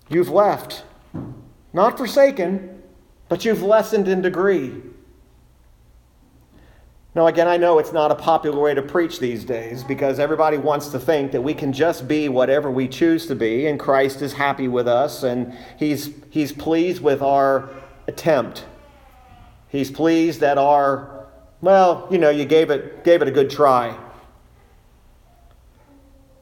You've 0.08 0.28
left, 0.28 0.84
not 1.72 1.96
forsaken, 1.96 2.82
but 3.28 3.44
you've 3.44 3.62
lessened 3.62 4.08
in 4.08 4.22
degree. 4.22 4.72
Now, 7.14 7.26
again, 7.26 7.46
I 7.46 7.58
know 7.58 7.78
it's 7.78 7.92
not 7.92 8.10
a 8.10 8.14
popular 8.14 8.58
way 8.58 8.72
to 8.72 8.80
preach 8.80 9.20
these 9.20 9.44
days 9.44 9.84
because 9.84 10.18
everybody 10.18 10.56
wants 10.56 10.88
to 10.88 10.98
think 10.98 11.32
that 11.32 11.42
we 11.42 11.52
can 11.52 11.70
just 11.70 12.08
be 12.08 12.30
whatever 12.30 12.70
we 12.70 12.88
choose 12.88 13.26
to 13.26 13.34
be, 13.34 13.66
and 13.66 13.78
Christ 13.78 14.22
is 14.22 14.32
happy 14.32 14.66
with 14.66 14.88
us, 14.88 15.22
and 15.22 15.54
He's, 15.78 16.10
he's 16.30 16.52
pleased 16.52 17.02
with 17.02 17.20
our 17.20 17.68
attempt. 18.06 18.64
He's 19.68 19.90
pleased 19.90 20.42
at 20.42 20.56
our, 20.56 21.11
well, 21.62 22.08
you 22.10 22.18
know, 22.18 22.28
you 22.28 22.44
gave 22.44 22.70
it, 22.70 23.04
gave 23.04 23.22
it 23.22 23.28
a 23.28 23.30
good 23.30 23.48
try. 23.48 23.96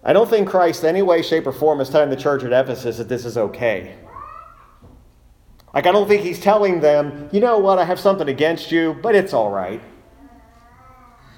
I 0.02 0.14
don't 0.14 0.28
think 0.28 0.48
Christ, 0.48 0.83
any 0.83 1.02
way, 1.02 1.20
shape, 1.20 1.46
or 1.46 1.52
form, 1.52 1.80
is 1.80 1.90
telling 1.90 2.09
the 2.09 2.16
church 2.16 2.42
at 2.42 2.52
Ephesus 2.52 2.96
that 2.96 3.09
this 3.09 3.26
is 3.26 3.37
okay. 3.37 3.96
Like, 5.74 5.87
I 5.87 5.92
don't 5.92 6.09
think 6.09 6.22
he's 6.22 6.40
telling 6.40 6.80
them, 6.80 7.28
you 7.33 7.40
know 7.40 7.59
what, 7.59 7.78
I 7.78 7.85
have 7.85 8.00
something 8.00 8.28
against 8.28 8.72
you, 8.72 8.98
but 9.02 9.14
it's 9.14 9.35
all 9.35 9.50
right. 9.50 9.83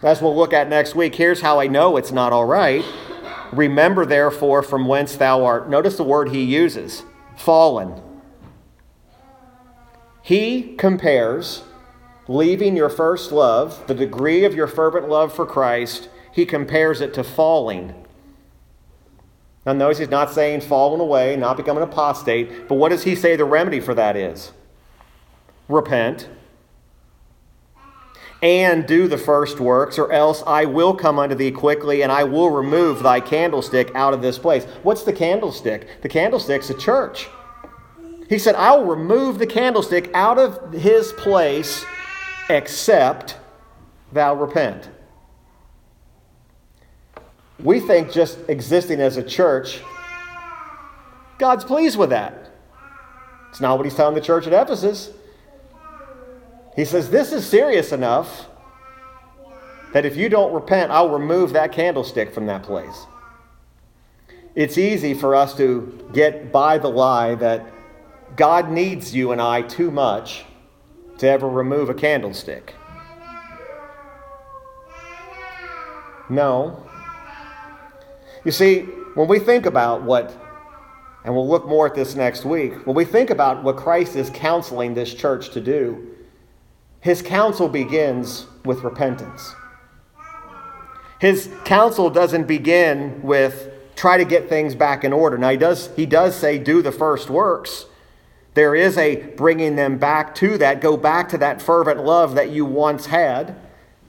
As 0.01 0.23
we'll 0.23 0.35
look 0.35 0.53
at 0.53 0.69
next 0.69 0.95
week, 0.95 1.17
here's 1.17 1.41
how 1.41 1.61
I 1.61 1.67
know 1.67 1.97
it's 1.97 2.13
not 2.13 2.33
all 2.33 2.47
right. 2.47 2.85
Remember, 3.53 4.07
therefore, 4.07 4.63
from 4.63 4.87
whence 4.87 5.17
thou 5.17 5.45
art. 5.45 5.69
Notice 5.69 5.97
the 5.97 6.05
word 6.05 6.31
he 6.31 6.43
uses 6.43 7.03
fallen. 7.37 8.01
He 10.23 10.77
compares 10.77 11.65
leaving 12.29 12.77
your 12.77 12.89
first 12.89 13.33
love, 13.33 13.87
the 13.87 13.95
degree 13.95 14.45
of 14.45 14.55
your 14.55 14.67
fervent 14.67 15.09
love 15.09 15.35
for 15.35 15.47
Christ, 15.47 16.09
he 16.33 16.47
compares 16.47 17.01
it 17.01 17.15
to 17.15 17.25
falling. 17.25 17.95
Now, 19.65 19.73
notice 19.73 19.99
he's 19.99 20.09
not 20.09 20.33
saying 20.33 20.63
falling 20.63 21.01
away, 21.01 21.37
not 21.37 21.57
becoming 21.57 21.83
an 21.83 21.89
apostate, 21.89 22.69
but 22.69 22.75
what 22.75 22.89
does 22.89 23.05
he 23.05 23.15
say 23.15 23.37
the 23.37 23.45
remedy 23.45 23.81
for 23.81 23.95
that 23.95 24.17
is? 24.17 24.53
Repent 25.69 26.29
and 28.43 28.87
do 28.87 29.07
the 29.07 29.17
first 29.17 29.61
works, 29.61 29.99
or 30.01 30.11
else 30.11 30.43
I 30.47 30.65
will 30.65 30.95
come 30.95 31.21
unto 31.21 31.37
thee 31.37 31.53
quickly, 31.53 32.03
and 32.03 32.11
I 32.11 32.25
will 32.25 32.51
remove 32.51 33.03
thy 33.03 33.21
candlestick 33.21 33.95
out 33.95 34.13
of 34.13 34.21
this 34.21 34.37
place. 34.37 34.65
What's 34.83 35.05
the 35.05 35.13
candlestick? 35.13 36.03
The 36.03 36.09
candlestick's 36.09 36.69
a 36.69 36.75
church. 36.75 37.29
He 38.29 38.39
said, 38.39 38.57
I 38.57 38.75
will 38.75 38.87
remove 38.87 39.39
the 39.39 39.47
candlestick 39.47 40.11
out 40.13 40.39
of 40.39 40.73
his 40.73 41.13
place, 41.13 41.85
except 42.53 43.37
thou 44.13 44.35
repent. 44.35 44.89
We 47.59 47.81
think 47.81 48.13
just 48.13 48.39
existing 48.49 49.01
as 49.01 49.17
a 49.17 49.23
church, 49.23 49.81
God's 51.39 51.65
pleased 51.65 51.97
with 51.97 52.11
that. 52.11 52.51
It's 53.51 53.61
not 53.61 53.77
what 53.77 53.85
he's 53.85 53.95
telling 53.95 54.15
the 54.15 54.21
church 54.21 54.47
at 54.47 54.53
Ephesus. 54.53 55.11
He 56.77 56.85
says, 56.85 57.11
This 57.11 57.33
is 57.33 57.47
serious 57.47 57.93
enough 57.93 58.47
that 59.93 60.05
if 60.05 60.17
you 60.17 60.29
don't 60.29 60.53
repent, 60.53 60.91
I'll 60.91 61.11
remove 61.11 61.53
that 61.53 61.73
candlestick 61.73 62.33
from 62.33 62.47
that 62.47 62.63
place. 62.63 63.07
It's 64.55 64.77
easy 64.77 65.15
for 65.15 65.35
us 65.35 65.57
to 65.57 66.09
get 66.13 66.53
by 66.53 66.79
the 66.79 66.89
lie 66.89 67.35
that 67.37 67.67
God 68.37 68.71
needs 68.71 69.15
you 69.15 69.33
and 69.33 69.41
I 69.41 69.63
too 69.63 69.91
much 69.91 70.45
to 71.23 71.29
ever 71.29 71.49
remove 71.49 71.89
a 71.89 71.95
candlestick. 71.95 72.75
No. 76.29 76.85
You 78.45 78.51
see, 78.51 78.81
when 79.15 79.29
we 79.29 79.39
think 79.39 79.65
about 79.65 80.03
what, 80.03 80.37
and 81.25 81.33
we'll 81.33 81.49
look 81.49 81.65
more 81.69 81.87
at 81.87 81.95
this 81.95 82.17
next 82.17 82.45
week, 82.45 82.89
when 82.89 82.97
we 82.97 83.05
think 83.05 83.31
about 83.31 83.63
what 83.63 83.77
Christ 83.77 84.17
is 84.17 84.31
counseling 84.31 84.95
this 84.95 85.15
church 85.15 85.51
to 85.51 85.61
do, 85.61 86.09
his 86.99 87.23
counsel 87.23 87.69
begins 87.69 88.47
with 88.65 88.83
repentance. 88.83 89.55
His 91.21 91.49
counsel 91.65 92.11
doesn't 92.11 92.49
begin 92.49 93.23
with 93.23 93.71
try 93.95 94.17
to 94.17 94.25
get 94.25 94.49
things 94.49 94.75
back 94.75 95.05
in 95.05 95.13
order. 95.13 95.39
Now 95.39 95.51
he 95.51 95.57
does 95.57 95.89
he 95.95 96.05
does 96.05 96.35
say 96.35 96.59
do 96.59 96.83
the 96.83 96.91
first 96.91 97.31
works, 97.31 97.87
There 98.55 98.75
is 98.75 98.99
a 98.99 99.17
bringing 99.17 99.77
them 99.77 99.99
back 99.99 100.35
to 100.37 100.59
that. 100.59 100.81
Go 100.81 100.97
back 100.97 101.31
to 101.31 101.39
that 101.39 101.63
fervent 101.63 102.05
love 102.05 102.35
that 102.35 102.51
you 102.51 102.65
once 102.65 103.07
had. 103.07 103.57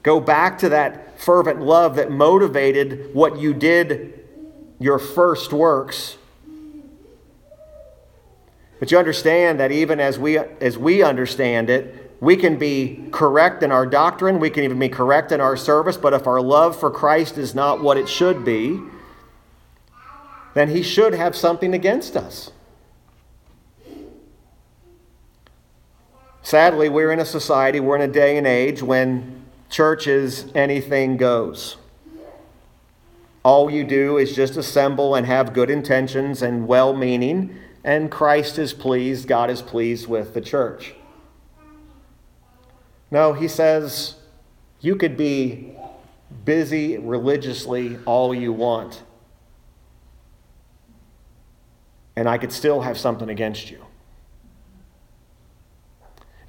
Go 0.02 0.20
back 0.20 0.58
to 0.58 0.68
that 0.68 1.18
fervent 1.18 1.62
love 1.62 1.96
that 1.96 2.10
motivated 2.10 3.14
what 3.14 3.38
you 3.38 3.54
did, 3.54 4.20
your 4.78 4.98
first 4.98 5.52
works. 5.52 6.18
But 8.78 8.90
you 8.90 8.98
understand 8.98 9.60
that 9.60 9.72
even 9.72 9.98
as 9.98 10.18
we, 10.18 10.36
as 10.36 10.76
we 10.76 11.02
understand 11.02 11.70
it, 11.70 12.12
we 12.20 12.36
can 12.36 12.58
be 12.58 13.08
correct 13.12 13.62
in 13.62 13.72
our 13.72 13.86
doctrine, 13.86 14.38
we 14.40 14.50
can 14.50 14.64
even 14.64 14.78
be 14.78 14.88
correct 14.88 15.32
in 15.32 15.40
our 15.40 15.56
service, 15.56 15.96
but 15.96 16.12
if 16.12 16.26
our 16.26 16.40
love 16.40 16.78
for 16.78 16.90
Christ 16.90 17.38
is 17.38 17.54
not 17.54 17.82
what 17.82 17.96
it 17.96 18.08
should 18.08 18.44
be, 18.44 18.80
then 20.54 20.68
he 20.68 20.82
should 20.82 21.14
have 21.14 21.34
something 21.34 21.74
against 21.74 22.16
us. 22.16 22.50
Sadly, 26.44 26.90
we're 26.90 27.10
in 27.10 27.20
a 27.20 27.24
society, 27.24 27.80
we're 27.80 27.96
in 27.96 28.02
a 28.02 28.12
day 28.12 28.36
and 28.36 28.46
age 28.46 28.82
when 28.82 29.46
churches, 29.70 30.44
anything 30.54 31.16
goes. 31.16 31.78
All 33.42 33.70
you 33.70 33.82
do 33.82 34.18
is 34.18 34.36
just 34.36 34.54
assemble 34.58 35.14
and 35.14 35.26
have 35.26 35.54
good 35.54 35.70
intentions 35.70 36.42
and 36.42 36.68
well 36.68 36.92
meaning, 36.92 37.56
and 37.82 38.10
Christ 38.10 38.58
is 38.58 38.74
pleased, 38.74 39.26
God 39.26 39.48
is 39.48 39.62
pleased 39.62 40.06
with 40.06 40.34
the 40.34 40.42
church. 40.42 40.94
No, 43.10 43.32
he 43.32 43.48
says 43.48 44.16
you 44.82 44.96
could 44.96 45.16
be 45.16 45.72
busy 46.44 46.98
religiously 46.98 47.96
all 48.04 48.34
you 48.34 48.52
want, 48.52 49.02
and 52.14 52.28
I 52.28 52.36
could 52.36 52.52
still 52.52 52.82
have 52.82 52.98
something 52.98 53.30
against 53.30 53.70
you. 53.70 53.82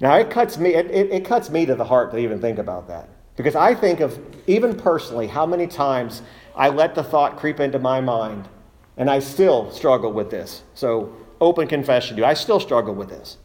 Now, 0.00 0.16
it 0.16 0.30
cuts 0.30 0.58
me, 0.58 0.74
it, 0.74 0.90
it, 0.90 1.10
it, 1.10 1.24
cuts 1.24 1.48
me 1.50 1.64
to 1.66 1.74
the 1.74 1.84
heart 1.84 2.10
to 2.10 2.18
even 2.18 2.40
think 2.40 2.58
about 2.58 2.88
that. 2.88 3.08
Because 3.36 3.54
I 3.54 3.74
think 3.74 4.00
of, 4.00 4.18
even 4.46 4.76
personally, 4.76 5.26
how 5.26 5.46
many 5.46 5.66
times 5.66 6.22
I 6.54 6.68
let 6.68 6.94
the 6.94 7.02
thought 7.02 7.36
creep 7.36 7.60
into 7.60 7.78
my 7.78 8.00
mind, 8.00 8.48
and 8.96 9.10
I 9.10 9.20
still 9.20 9.70
struggle 9.70 10.12
with 10.12 10.30
this. 10.30 10.62
So, 10.74 11.14
open 11.40 11.68
confession 11.68 12.16
to 12.16 12.22
you, 12.22 12.26
I 12.26 12.34
still 12.34 12.60
struggle 12.60 12.94
with 12.94 13.08
this. 13.08 13.38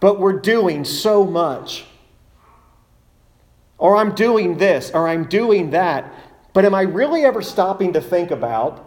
But 0.00 0.20
we're 0.20 0.40
doing 0.40 0.84
so 0.84 1.24
much. 1.24 1.84
Or 3.78 3.96
I'm 3.96 4.14
doing 4.14 4.58
this, 4.58 4.90
or 4.92 5.08
I'm 5.08 5.24
doing 5.24 5.70
that. 5.70 6.12
But 6.52 6.64
am 6.64 6.74
I 6.74 6.82
really 6.82 7.24
ever 7.24 7.42
stopping 7.42 7.92
to 7.92 8.00
think 8.00 8.30
about 8.30 8.86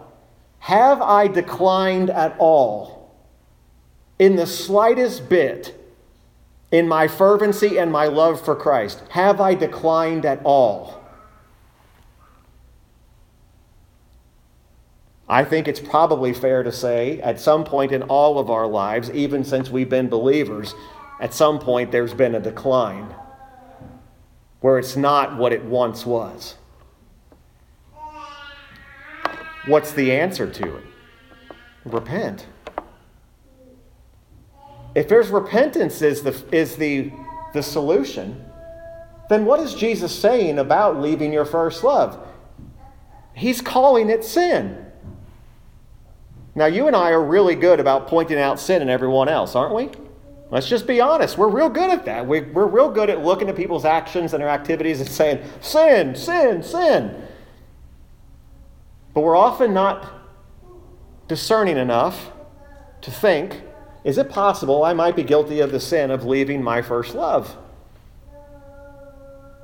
have 0.60 1.02
I 1.02 1.28
declined 1.28 2.10
at 2.10 2.36
all 2.38 3.16
in 4.20 4.36
the 4.36 4.46
slightest 4.46 5.30
bit? 5.30 5.79
In 6.72 6.88
my 6.88 7.08
fervency 7.08 7.78
and 7.78 7.92
my 7.92 8.06
love 8.06 8.44
for 8.44 8.56
Christ? 8.56 9.04
Have 9.10 9.42
I 9.42 9.54
declined 9.56 10.26
at 10.26 10.42
all? 10.44 11.04
I 15.28 15.44
think 15.44 15.68
it's 15.68 15.80
probably 15.80 16.34
fair 16.34 16.64
to 16.64 16.72
say 16.72 17.22
at 17.22 17.40
some 17.40 17.64
point 17.64 17.92
in 17.92 18.02
all 18.04 18.40
of 18.40 18.50
our 18.50 18.66
lives, 18.66 19.12
even 19.12 19.44
since 19.44 19.70
we've 19.70 19.90
been 19.90 20.10
believers, 20.10 20.74
at 21.22 21.34
some 21.34 21.60
point 21.60 21.92
there's 21.92 22.16
been 22.16 22.34
a 22.34 22.40
decline 22.40 23.14
where 24.62 24.80
it's 24.80 24.96
not 24.96 25.38
what 25.38 25.54
it 25.54 25.64
once 25.64 26.06
was. 26.06 26.56
What's 29.68 29.92
the 29.92 30.12
answer 30.12 30.50
to 30.50 30.78
it? 30.78 30.84
Repent. 31.86 32.48
If 34.96 35.08
there's 35.08 35.30
repentance 35.30 36.02
is 36.02 36.22
the, 36.24 36.36
is 36.52 36.76
the, 36.76 37.12
the 37.54 37.62
solution, 37.62 38.46
then 39.30 39.46
what 39.46 39.60
is 39.60 39.76
Jesus 39.76 40.18
saying 40.18 40.60
about 40.60 41.00
leaving 41.00 41.32
your 41.32 41.46
first 41.46 41.84
love? 41.84 42.26
He's 43.34 43.62
calling 43.62 44.10
it 44.10 44.26
sin. 44.26 44.86
Now, 46.56 46.66
you 46.66 46.88
and 46.88 46.96
I 46.96 47.12
are 47.12 47.24
really 47.24 47.56
good 47.56 47.80
about 47.80 48.08
pointing 48.08 48.40
out 48.40 48.60
sin 48.60 48.82
in 48.82 48.90
everyone 48.90 49.30
else, 49.30 49.56
aren't 49.56 49.74
we? 49.76 49.90
Let's 50.52 50.68
just 50.68 50.88
be 50.88 51.00
honest. 51.00 51.38
We're 51.38 51.48
real 51.48 51.70
good 51.70 51.92
at 51.92 52.06
that. 52.06 52.26
We, 52.26 52.42
we're 52.42 52.66
real 52.66 52.90
good 52.90 53.10
at 53.10 53.24
looking 53.24 53.50
at 53.50 53.56
people's 53.56 53.86
actions 53.86 54.34
and 54.34 54.42
their 54.42 54.50
activities 54.50 55.00
and 55.00 55.08
saying, 55.08 55.44
sin, 55.62 56.16
sin, 56.16 56.64
sin. 56.64 57.28
But 59.14 59.22
we're 59.22 59.38
often 59.38 59.74
not 59.74 60.12
discerning 61.28 61.78
enough 61.78 62.32
to 63.02 63.12
think 63.12 63.62
is 64.04 64.18
it 64.18 64.30
possible 64.30 64.84
I 64.84 64.94
might 64.94 65.16
be 65.16 65.24
guilty 65.24 65.60
of 65.60 65.72
the 65.72 65.80
sin 65.80 66.12
of 66.12 66.26
leaving 66.26 66.64
my 66.64 66.82
first 66.82 67.14
love? 67.14 67.58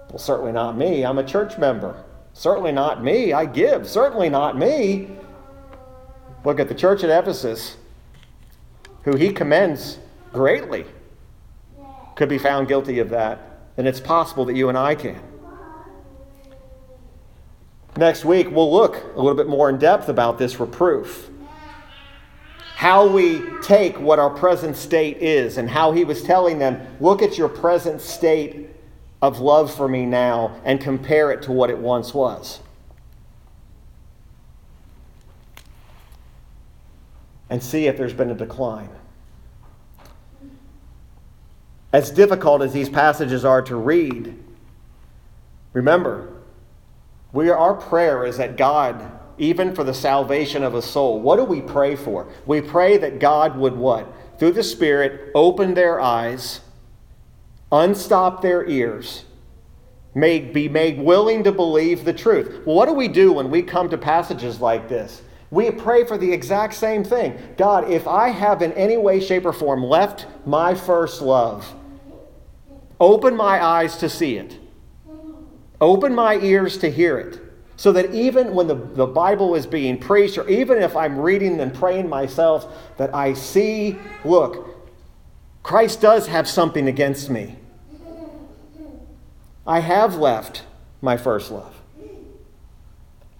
Well, 0.09 0.17
certainly 0.17 0.51
not 0.51 0.77
me. 0.77 1.05
I'm 1.05 1.17
a 1.17 1.23
church 1.23 1.57
member. 1.57 2.03
Certainly 2.33 2.73
not 2.73 3.03
me. 3.03 3.33
I 3.33 3.45
give. 3.45 3.88
Certainly 3.88 4.29
not 4.29 4.57
me. 4.57 5.09
Look 6.43 6.59
at 6.59 6.67
the 6.67 6.75
church 6.75 7.03
at 7.03 7.09
Ephesus, 7.09 7.77
who 9.03 9.15
he 9.15 9.31
commends 9.31 9.99
greatly, 10.31 10.86
could 12.15 12.29
be 12.29 12.38
found 12.38 12.67
guilty 12.67 12.99
of 12.99 13.09
that. 13.09 13.39
And 13.77 13.88
it's 13.88 13.99
possible 13.99 14.45
that 14.45 14.55
you 14.55 14.69
and 14.69 14.77
I 14.77 14.95
can. 14.95 15.21
Next 17.97 18.25
week, 18.25 18.51
we'll 18.51 18.71
look 18.71 19.01
a 19.15 19.17
little 19.17 19.36
bit 19.36 19.47
more 19.47 19.69
in 19.69 19.77
depth 19.77 20.09
about 20.09 20.38
this 20.38 20.59
reproof 20.59 21.29
how 22.76 23.07
we 23.07 23.41
take 23.61 23.97
what 24.01 24.19
our 24.19 24.30
present 24.30 24.76
state 24.76 25.17
is 25.17 25.57
and 25.57 25.69
how 25.69 25.93
he 25.93 26.03
was 26.03 26.21
telling 26.21 26.59
them, 26.59 26.86
look 26.99 27.21
at 27.21 27.38
your 27.38 27.47
present 27.47 28.01
state 28.01 28.69
of 29.21 29.39
love 29.39 29.73
for 29.73 29.88
me 29.88 30.05
now 30.05 30.59
and 30.65 30.82
compare 30.82 31.32
it 31.32 31.41
to 31.41 31.53
what 31.53 31.69
it 31.69 31.78
once 31.78 32.13
was. 32.13 32.59
And 37.49 37.63
see 37.63 37.88
if 37.88 37.95
there's 37.95 38.13
been 38.13 38.30
a 38.30 38.36
decline. 38.36 38.89
As 41.93 42.11
difficult 42.11 42.61
as 42.61 42.73
these 42.73 42.89
passages 42.89 43.45
are 43.45 43.61
to 43.61 43.78
read, 43.78 44.38
remember, 45.71 46.34
we 47.32 47.49
our 47.49 47.73
prayer 47.73 48.26
is 48.26 48.36
that 48.36 48.57
God 48.57 49.17
even 49.38 49.75
for 49.75 49.83
the 49.83 49.93
salvation 49.93 50.63
of 50.63 50.75
a 50.75 50.81
soul. 50.81 51.19
What 51.19 51.38
do 51.38 51.43
we 51.43 51.61
pray 51.61 51.95
for? 51.95 52.27
We 52.45 52.61
pray 52.61 52.97
that 52.97 53.19
God 53.19 53.57
would 53.57 53.75
what? 53.75 54.11
Through 54.39 54.53
the 54.53 54.63
Spirit, 54.63 55.31
open 55.33 55.73
their 55.73 55.99
eyes, 55.99 56.61
unstop 57.71 58.41
their 58.41 58.65
ears, 58.67 59.25
be 60.13 60.69
made 60.69 60.99
willing 60.99 61.43
to 61.43 61.51
believe 61.51 62.05
the 62.05 62.13
truth. 62.13 62.65
Well, 62.65 62.75
what 62.75 62.88
do 62.88 62.93
we 62.93 63.07
do 63.07 63.33
when 63.33 63.49
we 63.49 63.61
come 63.61 63.89
to 63.89 63.97
passages 63.97 64.61
like 64.61 64.88
this? 64.88 65.21
We 65.51 65.71
pray 65.71 66.05
for 66.05 66.17
the 66.17 66.31
exact 66.31 66.73
same 66.73 67.03
thing. 67.03 67.38
God, 67.57 67.89
if 67.89 68.07
I 68.07 68.29
have 68.29 68.61
in 68.61 68.73
any 68.73 68.97
way, 68.97 69.19
shape, 69.19 69.45
or 69.45 69.53
form 69.53 69.83
left 69.83 70.25
my 70.45 70.73
first 70.73 71.21
love, 71.21 71.73
open 72.99 73.36
my 73.36 73.63
eyes 73.63 73.97
to 73.97 74.09
see 74.09 74.38
it, 74.38 74.57
open 75.79 76.15
my 76.15 76.36
ears 76.38 76.77
to 76.79 76.89
hear 76.89 77.17
it. 77.19 77.39
So 77.78 77.91
that 77.91 78.13
even 78.13 78.53
when 78.53 78.67
the, 78.67 78.76
the 78.76 79.05
Bible 79.05 79.55
is 79.55 79.67
being 79.67 79.97
preached, 79.97 80.38
or 80.38 80.47
even 80.49 80.82
if 80.82 80.95
I'm 80.95 81.19
reading 81.19 81.59
and 81.59 81.73
praying 81.73 82.07
myself, 82.07 82.67
that 82.97 83.13
I 83.13 83.34
see, 83.34 83.97
look, 84.23 84.76
Christ 85.61 85.99
does 85.99 86.28
have 86.28 86.47
something 86.47 86.88
against 86.88 87.30
me. 87.30 87.57
I 89.67 89.80
have 89.80 90.15
left 90.15 90.63
my 91.01 91.17
first 91.17 91.51
love. 91.51 91.76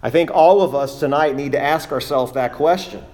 I 0.02 0.10
think 0.10 0.30
all 0.30 0.60
of 0.60 0.74
us 0.74 1.00
tonight 1.00 1.34
need 1.34 1.52
to 1.52 1.60
ask 1.60 1.90
ourselves 1.92 2.32
that 2.32 2.52
question 2.52 3.04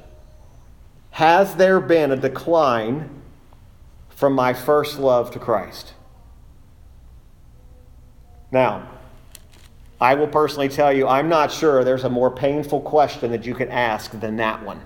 Has 1.12 1.54
there 1.56 1.80
been 1.80 2.10
a 2.10 2.16
decline 2.16 3.22
from 4.08 4.34
my 4.34 4.52
first 4.52 4.98
love 4.98 5.30
to 5.32 5.38
Christ? 5.38 5.94
Now, 8.50 8.88
I 10.02 10.14
will 10.14 10.26
personally 10.26 10.68
tell 10.68 10.92
you, 10.92 11.06
I'm 11.06 11.28
not 11.28 11.52
sure 11.52 11.84
there's 11.84 12.02
a 12.02 12.10
more 12.10 12.28
painful 12.28 12.80
question 12.80 13.30
that 13.30 13.46
you 13.46 13.54
can 13.54 13.68
ask 13.68 14.10
than 14.10 14.34
that 14.38 14.64
one. 14.64 14.80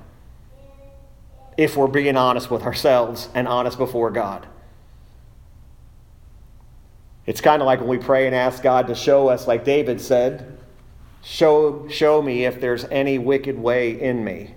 If 1.57 1.75
we're 1.75 1.87
being 1.87 2.19
honest 2.19 2.51
with 2.51 2.65
ourselves 2.65 3.31
and 3.35 3.49
honest 3.49 3.79
before 3.79 4.11
God. 4.11 4.47
It's 7.25 7.41
kind 7.41 7.63
of 7.63 7.67
like 7.67 7.81
when 7.81 7.89
we 7.89 7.97
pray 7.97 8.27
and 8.27 8.37
ask 8.37 8.63
God 8.63 8.89
to 8.89 8.95
show 8.95 9.29
us, 9.29 9.49
like 9.49 9.65
David 9.65 10.03
said, 10.03 10.59
show, 11.23 11.89
show 11.89 12.21
me 12.21 12.45
if 12.45 12.61
there's 12.61 12.85
any 12.85 13.17
wicked 13.19 13.59
way 13.59 13.99
in 13.99 14.23
me. 14.23 14.55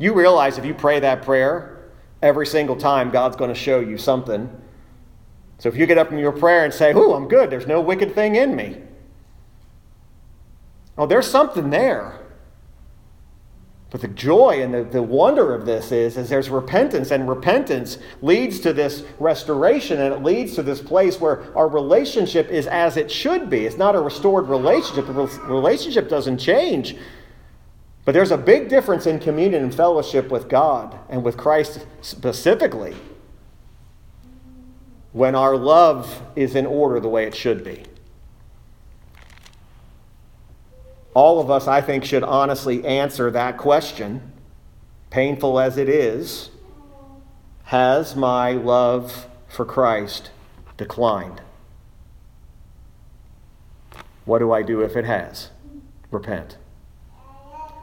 You 0.00 0.12
realize 0.12 0.58
if 0.58 0.64
you 0.64 0.74
pray 0.74 0.98
that 0.98 1.22
prayer, 1.22 1.88
every 2.20 2.48
single 2.48 2.74
time 2.74 3.12
God's 3.12 3.36
going 3.36 3.54
to 3.54 3.60
show 3.60 3.78
you 3.78 3.96
something. 3.96 4.50
So 5.60 5.68
if 5.68 5.76
you 5.76 5.86
get 5.86 5.98
up 5.98 6.10
in 6.10 6.18
your 6.18 6.32
prayer 6.32 6.64
and 6.64 6.74
say, 6.74 6.92
Ooh, 6.94 7.12
I'm 7.14 7.28
good, 7.28 7.48
there's 7.48 7.68
no 7.68 7.80
wicked 7.80 8.16
thing 8.16 8.34
in 8.34 8.56
me. 8.56 8.82
Oh, 10.98 11.06
there's 11.06 11.30
something 11.30 11.70
there. 11.70 12.18
But 13.90 14.02
the 14.02 14.08
joy 14.08 14.60
and 14.62 14.74
the, 14.74 14.84
the 14.84 15.02
wonder 15.02 15.54
of 15.54 15.64
this 15.64 15.92
is, 15.92 16.18
is 16.18 16.28
there's 16.28 16.50
repentance, 16.50 17.10
and 17.10 17.26
repentance 17.26 17.96
leads 18.20 18.60
to 18.60 18.74
this 18.74 19.02
restoration, 19.18 20.00
and 20.00 20.12
it 20.12 20.22
leads 20.22 20.54
to 20.56 20.62
this 20.62 20.82
place 20.82 21.18
where 21.18 21.56
our 21.56 21.68
relationship 21.68 22.48
is 22.50 22.66
as 22.66 22.98
it 22.98 23.10
should 23.10 23.48
be. 23.48 23.64
It's 23.64 23.78
not 23.78 23.94
a 23.94 24.00
restored 24.00 24.48
relationship. 24.48 25.06
The 25.06 25.40
relationship 25.46 26.10
doesn't 26.10 26.36
change. 26.36 26.96
But 28.04 28.12
there's 28.12 28.30
a 28.30 28.38
big 28.38 28.68
difference 28.68 29.06
in 29.06 29.20
communion 29.20 29.62
and 29.62 29.74
fellowship 29.74 30.30
with 30.30 30.48
God 30.48 30.98
and 31.08 31.22
with 31.22 31.36
Christ 31.36 31.86
specifically 32.02 32.96
when 35.12 35.34
our 35.34 35.56
love 35.56 36.22
is 36.36 36.54
in 36.54 36.66
order 36.66 37.00
the 37.00 37.08
way 37.08 37.24
it 37.24 37.34
should 37.34 37.64
be. 37.64 37.84
All 41.18 41.40
of 41.40 41.50
us, 41.50 41.66
I 41.66 41.80
think, 41.80 42.04
should 42.04 42.22
honestly 42.22 42.86
answer 42.86 43.28
that 43.32 43.58
question, 43.58 44.30
painful 45.10 45.58
as 45.58 45.76
it 45.76 45.88
is. 45.88 46.50
Has 47.64 48.14
my 48.14 48.52
love 48.52 49.26
for 49.48 49.64
Christ 49.64 50.30
declined? 50.76 51.40
What 54.26 54.38
do 54.38 54.52
I 54.52 54.62
do 54.62 54.80
if 54.82 54.94
it 54.94 55.06
has? 55.06 55.50
Repent. 56.12 56.56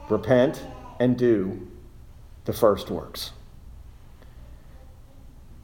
Repent 0.09 0.63
and 0.97 1.17
do 1.17 1.67
the 2.45 2.53
first 2.53 2.89
works. 2.89 3.31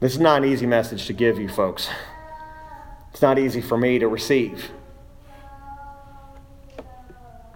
This 0.00 0.12
is 0.12 0.20
not 0.20 0.42
an 0.42 0.52
easy 0.52 0.66
message 0.66 1.06
to 1.06 1.14
give 1.14 1.38
you, 1.38 1.48
folks. 1.48 1.88
It's 3.12 3.22
not 3.22 3.38
easy 3.38 3.62
for 3.62 3.78
me 3.78 3.98
to 3.98 4.08
receive. 4.08 4.72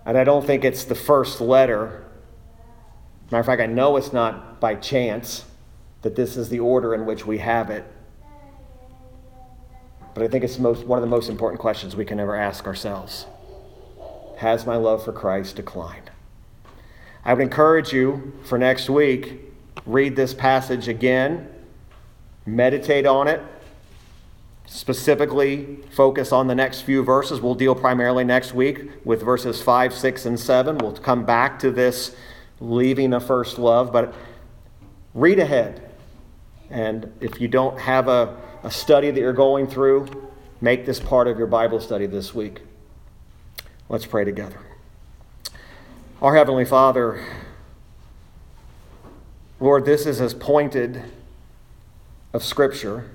And 0.07 0.17
I 0.17 0.23
don't 0.23 0.47
think 0.47 0.65
it's 0.65 0.85
the 0.85 0.95
first 0.95 1.41
letter. 1.41 2.05
Matter 3.31 3.41
of 3.41 3.47
fact, 3.47 3.61
I 3.61 3.67
know 3.67 3.97
it's 3.97 4.13
not 4.13 4.61
by 4.61 4.77
chance 4.77 5.45
that 6.03 6.15
this 6.15 6.37
is 6.37 6.49
the 6.49 6.61
order 6.61 6.95
in 6.95 7.05
which 7.05 7.27
we 7.27 7.39
have 7.39 7.71
it. 7.71 7.85
But 10.15 10.23
I 10.23 10.29
think 10.29 10.45
it's 10.45 10.59
most, 10.59 10.87
one 10.87 10.97
of 10.97 11.03
the 11.03 11.11
most 11.11 11.29
important 11.29 11.61
questions 11.61 11.97
we 11.97 12.05
can 12.05 12.21
ever 12.21 12.37
ask 12.37 12.67
ourselves. 12.67 13.27
Has 14.39 14.65
my 14.65 14.77
love 14.77 15.05
for 15.05 15.13
Christ 15.13 15.57
declined? 15.57 16.11
I 17.25 17.35
would 17.35 17.43
encourage 17.43 17.93
you 17.93 18.33
for 18.45 18.57
next 18.57 18.89
week, 18.89 19.41
read 19.85 20.15
this 20.15 20.33
passage 20.33 20.87
again, 20.87 21.49
meditate 22.47 23.07
on 23.07 23.27
it, 23.27 23.43
specifically 24.67 25.79
focus 25.91 26.33
on 26.33 26.49
the 26.49 26.55
next 26.55 26.83
few 26.83 27.03
verses. 27.03 27.41
We'll 27.41 27.55
deal 27.55 27.75
primarily 27.75 28.25
next 28.25 28.53
week 28.53 28.91
with 29.05 29.23
verses 29.23 29.63
5, 29.63 29.95
6, 29.95 30.27
and 30.27 30.39
7. 30.39 30.79
We'll 30.79 30.93
come 30.93 31.25
back 31.25 31.59
to 31.61 31.71
this 31.71 32.15
leaving 32.61 33.13
a 33.13 33.21
first 33.21 33.59
love, 33.59 33.93
but 33.93 34.15
read 35.15 35.39
ahead. 35.39 35.83
And 36.69 37.13
if 37.21 37.41
you 37.41 37.49
don't 37.49 37.79
have 37.79 38.09
a, 38.09 38.37
a 38.63 38.71
study 38.71 39.11
that 39.11 39.21
you're 39.21 39.33
going 39.33 39.69
through, 39.69 40.31
make 40.61 40.85
this 40.85 40.99
part 40.99 41.29
of 41.29 41.39
your 41.39 41.47
Bible 41.47 41.81
study 41.81 42.07
this 42.07 42.35
week. 42.35 42.61
Let's 43.89 44.07
pray 44.07 44.25
together. 44.25 44.59
Our 46.21 46.35
Heavenly 46.35 46.65
Father, 46.65 47.25
Lord, 49.61 49.85
this 49.85 50.07
is 50.07 50.21
as 50.21 50.35
pointed 50.35 51.05
of 52.33 52.43
Scripture 52.43 53.11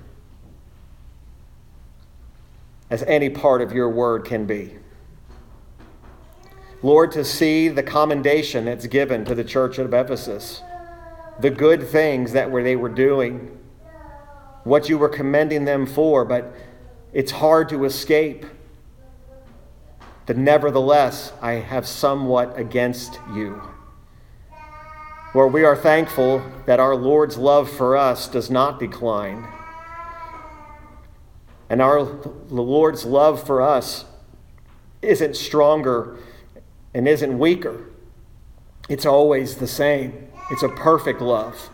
as 2.92 3.02
any 3.04 3.30
part 3.30 3.62
of 3.62 3.72
your 3.72 3.88
word 3.88 4.22
can 4.22 4.44
be. 4.44 4.76
Lord, 6.82 7.10
to 7.12 7.24
see 7.24 7.68
the 7.68 7.82
commendation 7.82 8.66
that's 8.66 8.86
given 8.86 9.24
to 9.24 9.34
the 9.34 9.42
church 9.42 9.78
of 9.78 9.94
Ephesus, 9.94 10.60
the 11.40 11.48
good 11.48 11.88
things 11.88 12.32
that 12.32 12.50
were, 12.50 12.62
they 12.62 12.76
were 12.76 12.90
doing, 12.90 13.58
what 14.64 14.90
you 14.90 14.98
were 14.98 15.08
commending 15.08 15.64
them 15.64 15.86
for, 15.86 16.26
but 16.26 16.52
it's 17.14 17.32
hard 17.32 17.70
to 17.70 17.86
escape. 17.86 18.44
That 20.26 20.36
nevertheless, 20.36 21.32
I 21.40 21.52
have 21.52 21.86
somewhat 21.86 22.58
against 22.58 23.18
you. 23.34 23.62
Lord, 25.34 25.54
we 25.54 25.64
are 25.64 25.76
thankful 25.76 26.44
that 26.66 26.78
our 26.78 26.94
Lord's 26.94 27.38
love 27.38 27.70
for 27.70 27.96
us 27.96 28.28
does 28.28 28.50
not 28.50 28.78
decline 28.78 29.48
and 31.72 31.80
our 31.80 32.04
the 32.04 32.60
Lord's 32.60 33.06
love 33.06 33.46
for 33.46 33.62
us 33.62 34.04
isn't 35.00 35.34
stronger 35.34 36.18
and 36.92 37.08
isn't 37.08 37.38
weaker. 37.38 37.86
It's 38.90 39.06
always 39.06 39.56
the 39.56 39.66
same. 39.66 40.28
It's 40.50 40.62
a 40.62 40.68
perfect 40.68 41.22
love. 41.22 41.70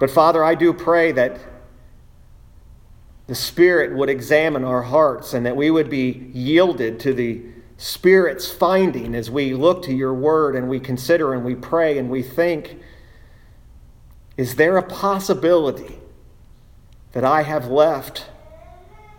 But 0.00 0.10
Father, 0.10 0.42
I 0.42 0.54
do 0.54 0.72
pray 0.72 1.12
that 1.12 1.38
the 3.26 3.34
Spirit 3.34 3.94
would 3.94 4.08
examine 4.08 4.64
our 4.64 4.84
hearts 4.84 5.34
and 5.34 5.44
that 5.44 5.54
we 5.54 5.70
would 5.70 5.90
be 5.90 6.30
yielded 6.32 6.98
to 7.00 7.12
the 7.12 7.42
Spirit's 7.76 8.50
finding 8.50 9.14
as 9.14 9.30
we 9.30 9.52
look 9.52 9.82
to 9.82 9.92
your 9.92 10.14
word 10.14 10.56
and 10.56 10.66
we 10.66 10.80
consider 10.80 11.34
and 11.34 11.44
we 11.44 11.54
pray 11.54 11.98
and 11.98 12.08
we 12.08 12.22
think 12.22 12.78
is 14.38 14.54
there 14.54 14.78
a 14.78 14.82
possibility 14.82 15.98
that 17.12 17.24
I 17.24 17.42
have 17.42 17.66
left 17.66 18.29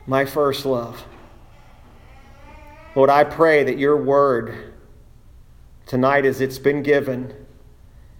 my 0.07 0.25
first 0.25 0.65
love. 0.65 1.05
Lord, 2.95 3.09
I 3.09 3.23
pray 3.23 3.63
that 3.63 3.77
your 3.77 3.95
word 3.95 4.73
tonight, 5.85 6.25
as 6.25 6.41
it's 6.41 6.59
been 6.59 6.83
given, 6.83 7.33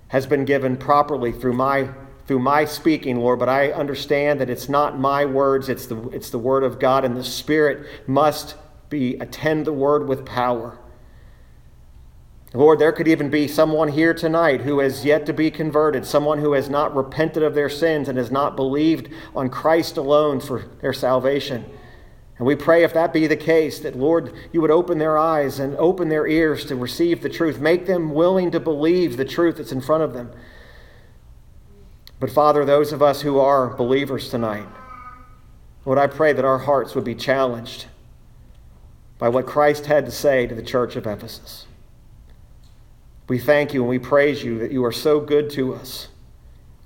has 0.09 0.25
been 0.25 0.45
given 0.45 0.77
properly 0.77 1.31
through 1.31 1.53
my 1.53 1.89
through 2.27 2.39
my 2.39 2.63
speaking, 2.63 3.17
Lord, 3.17 3.39
but 3.39 3.49
I 3.49 3.71
understand 3.71 4.39
that 4.39 4.49
it's 4.49 4.69
not 4.69 4.97
my 4.97 5.25
words, 5.25 5.67
it's 5.67 5.87
the, 5.87 5.97
it's 6.09 6.29
the 6.29 6.37
word 6.37 6.63
of 6.63 6.79
God, 6.79 7.03
and 7.03 7.17
the 7.17 7.25
Spirit 7.25 7.85
must 8.07 8.55
be 8.89 9.15
attend 9.15 9.65
the 9.65 9.73
word 9.73 10.07
with 10.07 10.25
power. 10.25 10.77
Lord, 12.53 12.79
there 12.79 12.91
could 12.91 13.07
even 13.07 13.29
be 13.29 13.47
someone 13.47 13.87
here 13.87 14.13
tonight 14.13 14.61
who 14.61 14.79
has 14.79 15.05
yet 15.05 15.25
to 15.25 15.33
be 15.33 15.49
converted, 15.49 16.05
someone 16.05 16.39
who 16.39 16.51
has 16.51 16.69
not 16.69 16.93
repented 16.93 17.43
of 17.43 17.55
their 17.55 17.69
sins 17.69 18.09
and 18.09 18.17
has 18.17 18.29
not 18.29 18.57
believed 18.57 19.09
on 19.33 19.49
Christ 19.49 19.95
alone 19.95 20.41
for 20.41 20.65
their 20.81 20.91
salvation. 20.91 21.63
And 22.37 22.45
we 22.45 22.55
pray, 22.55 22.83
if 22.83 22.93
that 22.93 23.13
be 23.13 23.25
the 23.25 23.37
case, 23.37 23.79
that, 23.79 23.95
Lord, 23.95 24.33
you 24.51 24.59
would 24.59 24.71
open 24.71 24.97
their 24.97 25.17
eyes 25.17 25.59
and 25.59 25.77
open 25.77 26.09
their 26.09 26.27
ears 26.27 26.65
to 26.65 26.75
receive 26.75 27.21
the 27.21 27.29
truth. 27.29 27.59
Make 27.59 27.85
them 27.85 28.13
willing 28.13 28.51
to 28.51 28.59
believe 28.59 29.15
the 29.15 29.23
truth 29.23 29.57
that's 29.57 29.71
in 29.71 29.79
front 29.79 30.03
of 30.03 30.13
them. 30.13 30.31
But, 32.19 32.31
Father, 32.31 32.65
those 32.65 32.91
of 32.91 33.01
us 33.01 33.21
who 33.21 33.39
are 33.39 33.75
believers 33.75 34.29
tonight, 34.29 34.67
Lord, 35.85 35.97
I 35.97 36.07
pray 36.07 36.33
that 36.33 36.43
our 36.43 36.59
hearts 36.59 36.95
would 36.95 37.05
be 37.05 37.15
challenged 37.15 37.85
by 39.17 39.29
what 39.29 39.45
Christ 39.45 39.85
had 39.85 40.05
to 40.05 40.11
say 40.11 40.47
to 40.47 40.55
the 40.55 40.61
church 40.61 40.95
of 40.95 41.07
Ephesus. 41.07 41.65
We 43.31 43.39
thank 43.39 43.73
you 43.73 43.79
and 43.79 43.89
we 43.89 43.97
praise 43.97 44.43
you 44.43 44.59
that 44.59 44.73
you 44.73 44.83
are 44.83 44.91
so 44.91 45.21
good 45.21 45.49
to 45.51 45.73
us. 45.73 46.09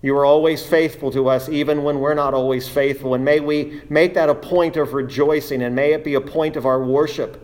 You 0.03 0.15
are 0.15 0.25
always 0.25 0.63
faithful 0.63 1.09
to 1.09 1.27
us, 1.27 1.49
even 1.49 1.83
when 1.83 1.99
we're 1.99 2.13
not 2.13 2.35
always 2.35 2.69
faithful. 2.69 3.15
And 3.15 3.25
may 3.25 3.39
we 3.39 3.81
make 3.89 4.13
that 4.13 4.29
a 4.29 4.35
point 4.35 4.77
of 4.77 4.93
rejoicing 4.93 5.63
and 5.63 5.75
may 5.75 5.93
it 5.93 6.03
be 6.03 6.13
a 6.13 6.21
point 6.21 6.55
of 6.55 6.67
our 6.67 6.83
worship, 6.85 7.43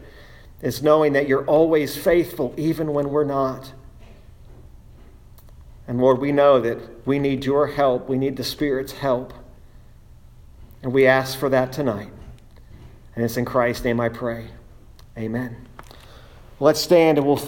is 0.61 0.83
knowing 0.83 1.13
that 1.13 1.27
you're 1.27 1.47
always 1.47 1.97
faithful, 1.97 2.53
even 2.57 2.93
when 2.93 3.09
we're 3.09 3.23
not. 3.23 3.73
And 5.87 5.99
Lord, 5.99 6.19
we 6.19 6.31
know 6.31 6.61
that 6.61 7.07
we 7.07 7.17
need 7.17 7.43
your 7.43 7.65
help. 7.65 8.07
We 8.07 8.19
need 8.19 8.37
the 8.37 8.43
Spirit's 8.43 8.91
help. 8.91 9.33
And 10.83 10.93
we 10.93 11.07
ask 11.07 11.39
for 11.39 11.49
that 11.49 11.73
tonight. 11.73 12.11
And 13.15 13.25
it's 13.25 13.35
in 13.35 13.45
Christ's 13.45 13.83
name 13.83 13.99
I 13.99 14.09
pray. 14.09 14.49
Amen. 15.17 15.67
Let's 16.59 16.79
stand 16.79 17.17
and 17.17 17.25
we'll. 17.25 17.39